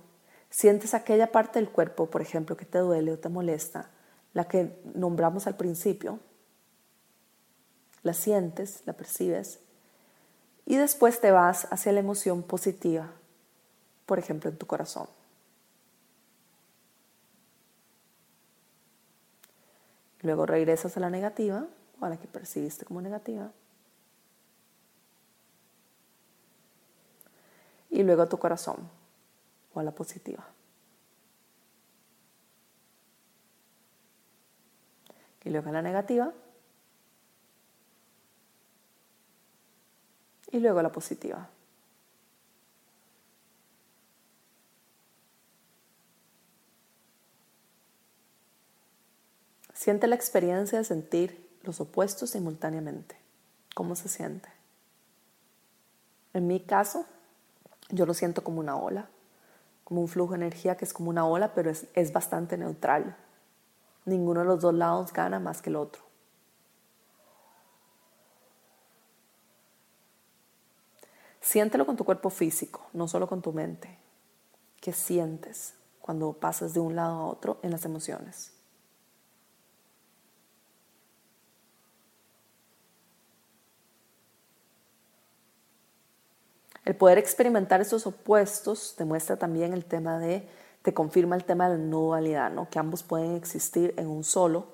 sientes 0.50 0.94
aquella 0.94 1.30
parte 1.30 1.58
del 1.58 1.70
cuerpo, 1.70 2.10
por 2.10 2.20
ejemplo, 2.20 2.56
que 2.56 2.64
te 2.64 2.78
duele 2.78 3.12
o 3.12 3.18
te 3.18 3.28
molesta, 3.28 3.90
la 4.34 4.46
que 4.46 4.76
nombramos 4.94 5.46
al 5.46 5.56
principio, 5.56 6.18
la 8.02 8.12
sientes, 8.12 8.82
la 8.84 8.92
percibes, 8.92 9.60
y 10.66 10.76
después 10.76 11.20
te 11.20 11.30
vas 11.30 11.66
hacia 11.70 11.92
la 11.92 12.00
emoción 12.00 12.42
positiva, 12.42 13.10
por 14.06 14.18
ejemplo, 14.18 14.50
en 14.50 14.56
tu 14.56 14.66
corazón. 14.66 15.08
Luego 20.22 20.46
regresas 20.46 20.96
a 20.96 21.00
la 21.00 21.10
negativa 21.10 21.66
o 21.98 22.04
a 22.04 22.10
la 22.10 22.18
que 22.18 22.28
percibiste 22.28 22.84
como 22.84 23.00
negativa. 23.00 23.50
Y 27.88 28.02
luego 28.02 28.22
a 28.22 28.28
tu 28.28 28.38
corazón 28.38 28.99
la 29.82 29.92
positiva. 29.92 30.46
Y 35.44 35.50
luego 35.50 35.70
la 35.70 35.82
negativa. 35.82 36.32
Y 40.52 40.58
luego 40.58 40.82
la 40.82 40.92
positiva. 40.92 41.48
Siente 49.72 50.06
la 50.06 50.14
experiencia 50.14 50.76
de 50.76 50.84
sentir 50.84 51.48
los 51.62 51.80
opuestos 51.80 52.30
simultáneamente. 52.30 53.16
¿Cómo 53.74 53.96
se 53.96 54.10
siente? 54.10 54.50
En 56.34 56.46
mi 56.46 56.60
caso, 56.60 57.06
yo 57.88 58.04
lo 58.04 58.12
siento 58.12 58.44
como 58.44 58.60
una 58.60 58.76
ola, 58.76 59.08
un 59.98 60.08
flujo 60.08 60.32
de 60.32 60.36
energía 60.36 60.76
que 60.76 60.84
es 60.84 60.92
como 60.92 61.10
una 61.10 61.26
ola, 61.26 61.52
pero 61.54 61.70
es, 61.70 61.88
es 61.94 62.12
bastante 62.12 62.56
neutral. 62.56 63.16
Ninguno 64.04 64.40
de 64.40 64.46
los 64.46 64.60
dos 64.60 64.74
lados 64.74 65.12
gana 65.12 65.40
más 65.40 65.60
que 65.60 65.70
el 65.70 65.76
otro. 65.76 66.02
Siéntelo 71.40 71.84
con 71.84 71.96
tu 71.96 72.04
cuerpo 72.04 72.30
físico, 72.30 72.86
no 72.92 73.08
solo 73.08 73.26
con 73.26 73.42
tu 73.42 73.52
mente. 73.52 73.98
¿Qué 74.80 74.92
sientes 74.92 75.74
cuando 76.00 76.32
pasas 76.34 76.74
de 76.74 76.80
un 76.80 76.94
lado 76.94 77.14
a 77.14 77.26
otro 77.26 77.58
en 77.62 77.72
las 77.72 77.84
emociones? 77.84 78.59
El 86.90 86.96
poder 86.96 87.18
experimentar 87.18 87.80
esos 87.80 88.04
opuestos 88.04 88.96
demuestra 88.98 89.36
también 89.36 89.72
el 89.72 89.84
tema 89.84 90.18
de, 90.18 90.44
te 90.82 90.92
confirma 90.92 91.36
el 91.36 91.44
tema 91.44 91.68
de 91.68 91.78
la 91.78 91.84
no 91.84 92.00
dualidad, 92.00 92.50
¿no? 92.50 92.68
que 92.68 92.80
ambos 92.80 93.04
pueden 93.04 93.36
existir 93.36 93.94
en 93.96 94.08
un 94.08 94.24
solo, 94.24 94.66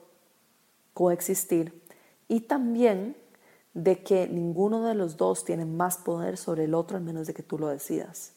coexistir, 0.95 1.79
y 2.27 2.41
también 2.41 3.19
de 3.75 4.03
que 4.03 4.27
ninguno 4.29 4.85
de 4.85 4.95
los 4.95 5.19
dos 5.19 5.45
tiene 5.45 5.67
más 5.67 5.99
poder 5.99 6.39
sobre 6.39 6.65
el 6.65 6.73
otro 6.73 6.97
al 6.97 7.03
menos 7.03 7.27
de 7.27 7.35
que 7.35 7.43
tú 7.43 7.59
lo 7.59 7.69
decidas. 7.69 8.33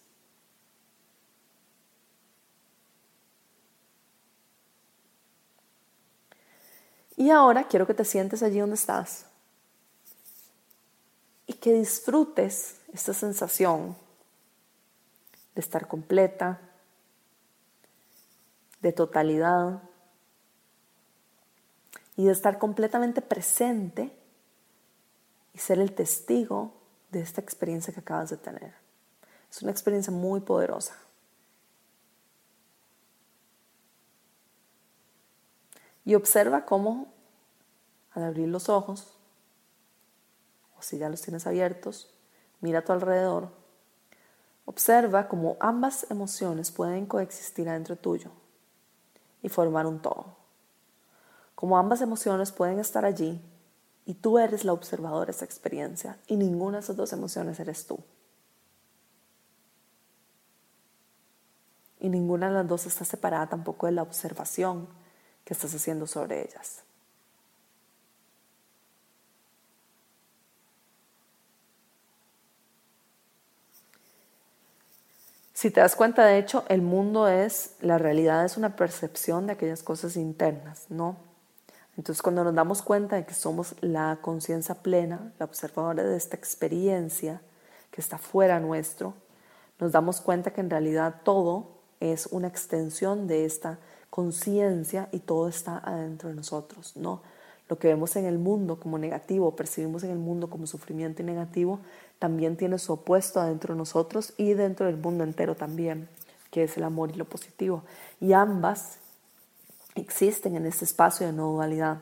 Y 7.16 7.30
ahora 7.30 7.70
quiero 7.70 7.88
que 7.88 7.94
te 7.94 8.04
sientes 8.04 8.44
allí 8.44 8.60
donde 8.60 8.76
estás 8.76 9.26
y 11.48 11.54
que 11.54 11.72
disfrutes 11.72 12.79
esta 12.94 13.14
sensación 13.14 13.96
de 15.56 15.62
estar 15.62 15.88
completa, 15.88 16.60
de 18.82 18.92
totalidad 18.94 19.82
y 22.16 22.26
de 22.26 22.32
estar 22.32 22.60
completamente 22.60 23.22
presente 23.22 24.12
y 25.54 25.60
ser 25.60 25.80
el 25.80 25.94
testigo 25.94 26.74
de 27.12 27.22
esta 27.22 27.42
experiencia 27.42 27.94
que 27.94 28.00
acabas 28.00 28.30
de 28.30 28.38
tener. 28.38 28.74
Es 29.50 29.62
una 29.62 29.72
experiencia 29.72 30.14
muy 30.14 30.42
poderosa. 30.42 30.96
Y 36.06 36.16
observa 36.16 36.66
cómo 36.66 37.14
al 38.12 38.24
abrir 38.24 38.48
los 38.48 38.70
ojos, 38.70 39.16
o 40.78 40.82
si 40.82 40.98
ya 40.98 41.10
los 41.10 41.22
tienes 41.22 41.46
abiertos, 41.46 42.14
Mira 42.62 42.80
a 42.80 42.82
tu 42.84 42.92
alrededor. 42.92 43.50
Observa 44.66 45.28
cómo 45.28 45.58
ambas 45.60 46.10
emociones 46.12 46.72
pueden 46.72 47.06
coexistir 47.06 47.68
adentro 47.70 47.96
tuyo 47.96 48.32
y 49.42 49.50
formar 49.50 49.86
un 49.88 50.02
todo. 50.02 50.38
Como 51.56 51.78
ambas 51.78 52.02
emociones 52.02 52.52
pueden 52.52 52.80
estar 52.80 53.06
allí 53.06 53.42
y 54.06 54.14
tú 54.14 54.40
eres 54.40 54.66
la 54.66 54.74
observadora 54.74 55.26
de 55.26 55.32
esa 55.32 55.46
experiencia 55.46 56.18
y 56.28 56.36
ninguna 56.36 56.78
de 56.78 56.84
esas 56.84 56.96
dos 56.96 57.14
emociones 57.14 57.60
eres 57.60 57.86
tú. 57.88 58.00
Y 62.00 62.10
ninguna 62.10 62.48
de 62.48 62.54
las 62.54 62.68
dos 62.68 62.86
está 62.86 63.04
separada 63.04 63.48
tampoco 63.48 63.88
de 63.88 63.92
la 63.94 64.04
observación 64.04 64.88
que 65.44 65.54
estás 65.54 65.74
haciendo 65.74 66.08
sobre 66.08 66.42
ellas. 66.42 66.84
Si 75.60 75.72
te 75.72 75.82
das 75.82 75.98
cuenta, 75.98 76.26
de 76.26 76.38
hecho, 76.38 76.64
el 76.70 76.82
mundo 76.82 77.28
es, 77.28 77.76
la 77.82 77.98
realidad 77.98 78.46
es 78.46 78.56
una 78.56 78.78
percepción 78.78 79.46
de 79.46 79.52
aquellas 79.52 79.84
cosas 79.84 80.16
internas, 80.16 80.86
¿no? 80.88 81.18
Entonces, 81.98 82.22
cuando 82.22 82.46
nos 82.46 82.56
damos 82.56 82.82
cuenta 82.82 83.18
de 83.18 83.26
que 83.26 83.34
somos 83.34 83.76
la 83.82 84.20
conciencia 84.22 84.76
plena, 84.76 85.34
la 85.38 85.44
observadora 85.44 86.04
de 86.04 86.16
esta 86.16 86.38
experiencia 86.38 87.42
que 87.92 88.00
está 88.00 88.18
fuera 88.18 88.62
nuestro, 88.62 89.16
nos 89.80 89.92
damos 89.92 90.22
cuenta 90.22 90.52
que 90.52 90.62
en 90.62 90.70
realidad 90.70 91.16
todo 91.26 91.72
es 92.00 92.28
una 92.28 92.48
extensión 92.48 93.28
de 93.28 93.44
esta 93.44 93.80
conciencia 94.10 95.10
y 95.12 95.20
todo 95.20 95.50
está 95.50 95.80
adentro 95.80 96.30
de 96.30 96.36
nosotros, 96.36 96.96
¿no? 96.96 97.22
Lo 97.68 97.78
que 97.78 97.90
vemos 97.90 98.16
en 98.16 98.26
el 98.26 98.40
mundo 98.40 98.80
como 98.80 98.98
negativo, 98.98 99.58
percibimos 99.58 100.04
en 100.04 100.12
el 100.12 100.20
mundo 100.20 100.50
como 100.50 100.68
sufrimiento 100.68 101.22
y 101.22 101.26
negativo, 101.26 101.82
también 102.20 102.58
tiene 102.58 102.78
su 102.78 102.94
opuesto 102.94 103.40
adentro 103.40 103.74
de 103.74 103.78
nosotros 103.78 104.34
y 104.38 104.54
dentro 104.54 104.86
del 104.86 104.98
mundo 104.98 105.24
entero 105.24 105.56
también, 105.56 106.10
que 106.52 106.64
es 106.64 106.78
el 106.78 106.84
amor 106.84 107.12
y 107.12 107.16
lo 107.16 107.26
positivo. 107.26 107.84
Y 108.20 108.34
ambas 108.34 109.00
existen 109.96 110.56
en 110.58 110.66
este 110.66 110.84
espacio 110.86 111.26
de 111.26 111.34
no 111.34 111.52
dualidad. 111.54 112.00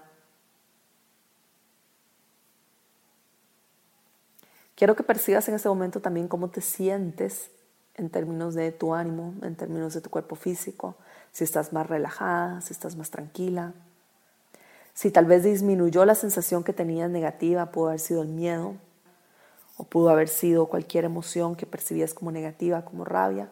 Quiero 4.75 4.95
que 4.95 5.03
percibas 5.03 5.47
en 5.47 5.55
este 5.55 5.69
momento 5.69 6.01
también 6.01 6.27
cómo 6.27 6.49
te 6.49 6.61
sientes 6.61 7.51
en 7.95 8.09
términos 8.09 8.53
de 8.53 8.71
tu 8.71 8.93
ánimo, 8.93 9.33
en 9.41 9.55
términos 9.55 9.93
de 9.93 10.01
tu 10.01 10.09
cuerpo 10.09 10.35
físico, 10.35 10.95
si 11.31 11.43
estás 11.43 11.73
más 11.73 11.87
relajada, 11.87 12.61
si 12.61 12.73
estás 12.73 12.95
más 12.95 13.09
tranquila, 13.09 13.73
si 14.93 15.09
tal 15.09 15.25
vez 15.25 15.43
disminuyó 15.43 16.05
la 16.05 16.13
sensación 16.15 16.63
que 16.63 16.73
tenías 16.73 17.09
negativa, 17.09 17.71
pudo 17.71 17.87
haber 17.87 17.99
sido 17.99 18.21
el 18.21 18.29
miedo 18.29 18.75
o 19.77 19.83
pudo 19.83 20.09
haber 20.09 20.27
sido 20.27 20.65
cualquier 20.67 21.05
emoción 21.05 21.55
que 21.55 21.65
percibías 21.65 22.13
como 22.13 22.31
negativa, 22.31 22.83
como 22.83 23.05
rabia, 23.05 23.49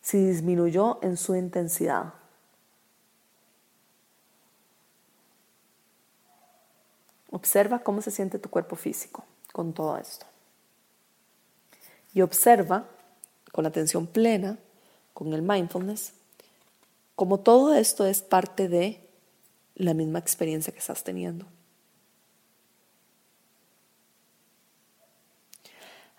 si 0.00 0.24
disminuyó 0.24 0.98
en 1.02 1.16
su 1.16 1.36
intensidad. 1.36 2.14
Observa 7.30 7.78
cómo 7.78 8.02
se 8.02 8.10
siente 8.10 8.38
tu 8.38 8.50
cuerpo 8.50 8.76
físico 8.76 9.24
con 9.52 9.72
todo 9.72 9.96
esto. 9.96 10.26
Y 12.12 12.20
observa 12.20 12.84
con 13.52 13.64
atención 13.64 14.06
plena, 14.06 14.58
con 15.14 15.32
el 15.32 15.42
mindfulness, 15.42 16.12
como 17.14 17.40
todo 17.40 17.74
esto 17.74 18.04
es 18.06 18.20
parte 18.22 18.68
de 18.68 19.08
la 19.76 19.94
misma 19.94 20.18
experiencia 20.18 20.72
que 20.72 20.80
estás 20.80 21.04
teniendo. 21.04 21.46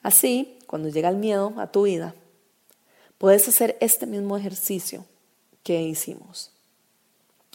Así, 0.03 0.59
cuando 0.67 0.89
llega 0.89 1.09
el 1.09 1.15
miedo 1.15 1.53
a 1.57 1.71
tu 1.71 1.83
vida, 1.83 2.13
puedes 3.17 3.47
hacer 3.47 3.77
este 3.79 4.05
mismo 4.05 4.37
ejercicio 4.37 5.05
que 5.63 5.81
hicimos. 5.81 6.51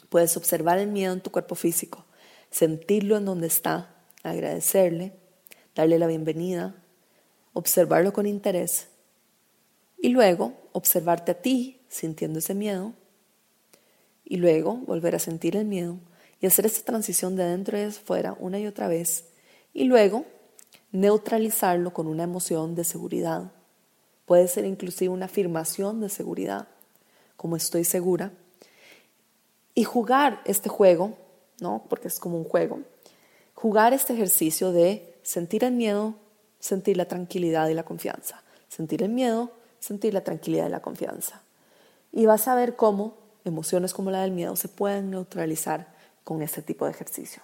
Puedes 0.09 0.35
observar 0.35 0.79
el 0.79 0.87
miedo 0.87 1.13
en 1.13 1.21
tu 1.21 1.29
cuerpo 1.29 1.53
físico, 1.53 2.05
sentirlo 2.49 3.17
en 3.17 3.25
donde 3.25 3.45
está, 3.45 3.95
agradecerle, 4.23 5.13
darle 5.75 5.99
la 5.99 6.07
bienvenida, 6.07 6.75
observarlo 7.53 8.13
con 8.13 8.25
interés 8.25 8.87
y 10.01 10.09
luego 10.09 10.53
observarte 10.71 11.31
a 11.31 11.41
ti 11.41 11.81
sintiendo 11.87 12.39
ese 12.39 12.55
miedo 12.55 12.93
y 14.25 14.37
luego 14.37 14.73
volver 14.73 15.15
a 15.15 15.19
sentir 15.19 15.55
el 15.55 15.65
miedo 15.65 15.97
y 16.41 16.47
hacer 16.47 16.65
esta 16.65 16.83
transición 16.83 17.35
de 17.35 17.43
adentro 17.43 17.77
y 17.77 17.81
de 17.81 17.87
afuera 17.87 18.35
una 18.39 18.59
y 18.59 18.65
otra 18.65 18.87
vez 18.87 19.25
y 19.71 19.83
luego 19.83 20.25
neutralizarlo 20.91 21.93
con 21.93 22.07
una 22.07 22.23
emoción 22.23 22.75
de 22.75 22.83
seguridad. 22.83 23.51
Puede 24.25 24.47
ser 24.47 24.65
inclusive 24.65 25.13
una 25.13 25.25
afirmación 25.25 26.01
de 26.01 26.09
seguridad, 26.09 26.67
como 27.37 27.55
estoy 27.55 27.83
segura. 27.83 28.31
Y 29.75 29.83
jugar 29.83 30.41
este 30.45 30.69
juego, 30.69 31.17
¿no? 31.59 31.83
Porque 31.89 32.07
es 32.07 32.19
como 32.19 32.37
un 32.37 32.43
juego. 32.43 32.81
Jugar 33.53 33.93
este 33.93 34.13
ejercicio 34.13 34.71
de 34.71 35.15
sentir 35.23 35.63
el 35.63 35.73
miedo, 35.73 36.15
sentir 36.59 36.97
la 36.97 37.05
tranquilidad 37.05 37.69
y 37.69 37.73
la 37.73 37.83
confianza. 37.83 38.43
Sentir 38.67 39.03
el 39.03 39.09
miedo, 39.09 39.51
sentir 39.79 40.13
la 40.13 40.23
tranquilidad 40.23 40.67
y 40.67 40.71
la 40.71 40.81
confianza. 40.81 41.41
Y 42.11 42.25
vas 42.25 42.47
a 42.47 42.55
ver 42.55 42.75
cómo 42.75 43.17
emociones 43.45 43.93
como 43.93 44.11
la 44.11 44.21
del 44.21 44.31
miedo 44.31 44.55
se 44.55 44.67
pueden 44.67 45.11
neutralizar 45.11 45.87
con 46.23 46.41
este 46.41 46.61
tipo 46.61 46.85
de 46.85 46.91
ejercicio. 46.91 47.41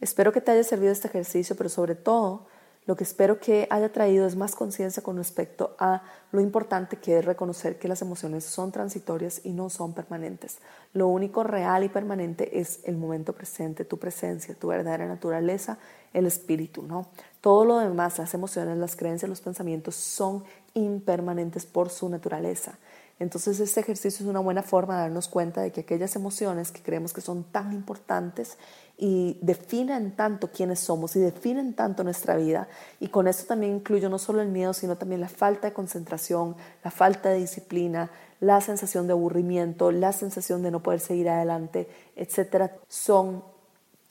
Espero 0.00 0.32
que 0.32 0.40
te 0.40 0.50
haya 0.50 0.64
servido 0.64 0.92
este 0.92 1.08
ejercicio, 1.08 1.56
pero 1.56 1.68
sobre 1.68 1.94
todo 1.94 2.46
lo 2.86 2.94
que 2.94 3.02
espero 3.02 3.40
que 3.40 3.66
haya 3.70 3.92
traído 3.92 4.26
es 4.26 4.36
más 4.36 4.54
conciencia 4.54 5.02
con 5.02 5.16
respecto 5.16 5.74
a 5.80 6.02
lo 6.30 6.40
importante 6.40 6.98
que 6.98 7.18
es 7.18 7.24
reconocer 7.24 7.80
que 7.80 7.88
las 7.88 8.00
emociones 8.00 8.44
son 8.44 8.70
transitorias 8.70 9.40
y 9.42 9.52
no 9.52 9.70
son 9.70 9.92
permanentes. 9.92 10.58
Lo 10.92 11.08
único 11.08 11.42
real 11.42 11.82
y 11.82 11.88
permanente 11.88 12.60
es 12.60 12.80
el 12.84 12.96
momento 12.96 13.32
presente, 13.32 13.84
tu 13.84 13.98
presencia, 13.98 14.54
tu 14.54 14.68
verdadera 14.68 15.06
naturaleza, 15.06 15.78
el 16.12 16.26
espíritu, 16.26 16.82
¿no? 16.82 17.08
Todo 17.40 17.64
lo 17.64 17.78
demás, 17.78 18.18
las 18.18 18.34
emociones, 18.34 18.78
las 18.78 18.94
creencias, 18.94 19.28
los 19.28 19.40
pensamientos 19.40 19.96
son 19.96 20.44
impermanentes 20.74 21.66
por 21.66 21.90
su 21.90 22.08
naturaleza. 22.08 22.78
Entonces 23.18 23.60
este 23.60 23.80
ejercicio 23.80 24.24
es 24.24 24.28
una 24.28 24.40
buena 24.40 24.62
forma 24.62 24.96
de 24.96 25.00
darnos 25.02 25.28
cuenta 25.28 25.62
de 25.62 25.72
que 25.72 25.80
aquellas 25.80 26.14
emociones 26.16 26.70
que 26.70 26.82
creemos 26.82 27.14
que 27.14 27.22
son 27.22 27.44
tan 27.44 27.72
importantes 27.72 28.58
y 28.98 29.38
definen 29.40 30.14
tanto 30.14 30.50
quiénes 30.50 30.80
somos 30.80 31.16
y 31.16 31.20
definen 31.20 31.74
tanto 31.74 32.04
nuestra 32.04 32.36
vida. 32.36 32.68
Y 33.00 33.08
con 33.08 33.26
esto 33.26 33.46
también 33.46 33.76
incluyo 33.76 34.10
no 34.10 34.18
solo 34.18 34.42
el 34.42 34.48
miedo, 34.48 34.74
sino 34.74 34.96
también 34.96 35.22
la 35.22 35.30
falta 35.30 35.68
de 35.68 35.72
concentración, 35.72 36.56
la 36.84 36.90
falta 36.90 37.30
de 37.30 37.38
disciplina, 37.38 38.10
la 38.40 38.60
sensación 38.60 39.06
de 39.06 39.14
aburrimiento, 39.14 39.92
la 39.92 40.12
sensación 40.12 40.62
de 40.62 40.70
no 40.70 40.82
poder 40.82 41.00
seguir 41.00 41.30
adelante, 41.30 41.88
etcétera. 42.16 42.76
Son 42.86 43.42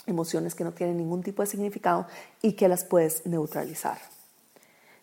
emociones 0.07 0.55
que 0.55 0.63
no 0.63 0.71
tienen 0.71 0.97
ningún 0.97 1.21
tipo 1.21 1.43
de 1.43 1.47
significado 1.47 2.07
y 2.41 2.53
que 2.53 2.67
las 2.67 2.83
puedes 2.83 3.25
neutralizar. 3.25 4.14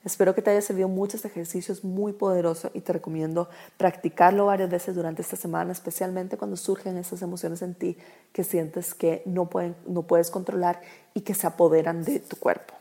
Espero 0.04 0.34
que 0.34 0.42
te 0.42 0.50
haya 0.50 0.60
servido 0.60 0.88
mucho 0.88 1.16
este 1.16 1.28
ejercicio, 1.28 1.72
es 1.72 1.84
muy 1.84 2.12
poderoso 2.12 2.70
y 2.74 2.80
te 2.80 2.92
recomiendo 2.92 3.48
practicarlo 3.76 4.46
varias 4.46 4.68
veces 4.68 4.96
durante 4.96 5.22
esta 5.22 5.36
semana, 5.36 5.70
especialmente 5.70 6.36
cuando 6.36 6.56
surgen 6.56 6.96
esas 6.96 7.22
emociones 7.22 7.62
en 7.62 7.74
ti 7.74 7.96
que 8.32 8.42
sientes 8.42 8.94
que 8.94 9.22
no, 9.26 9.48
pueden, 9.48 9.76
no 9.86 10.02
puedes 10.02 10.30
controlar 10.30 10.80
y 11.14 11.20
que 11.20 11.34
se 11.34 11.46
apoderan 11.46 12.02
de 12.02 12.18
tu 12.18 12.36
cuerpo. 12.36 12.74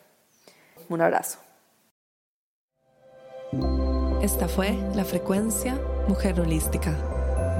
Un 0.89 1.01
abrazo. 1.01 1.37
Esta 4.21 4.47
fue 4.47 4.71
la 4.95 5.05
frecuencia 5.05 5.79
Mujer 6.07 6.39
Holística, 6.39 6.95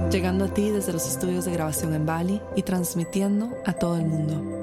llegando 0.10 0.45
a 0.45 0.54
ti 0.54 0.71
desde 0.71 0.93
los 0.93 1.08
estudios 1.08 1.45
de 1.45 1.54
grabación 1.54 1.93
en 1.93 2.06
Bali 2.06 2.41
y 2.56 2.63
transmitiendo 2.63 3.52
a 3.65 3.74
todo 3.74 3.97
el 3.97 4.06
mundo. 4.06 4.60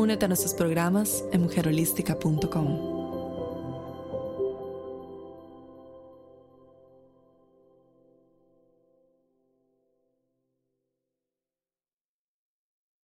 Únete 0.00 0.24
a 0.24 0.28
nuestros 0.28 0.54
programas 0.54 1.24
en 1.32 1.42
mujerholística.com. 1.42 2.91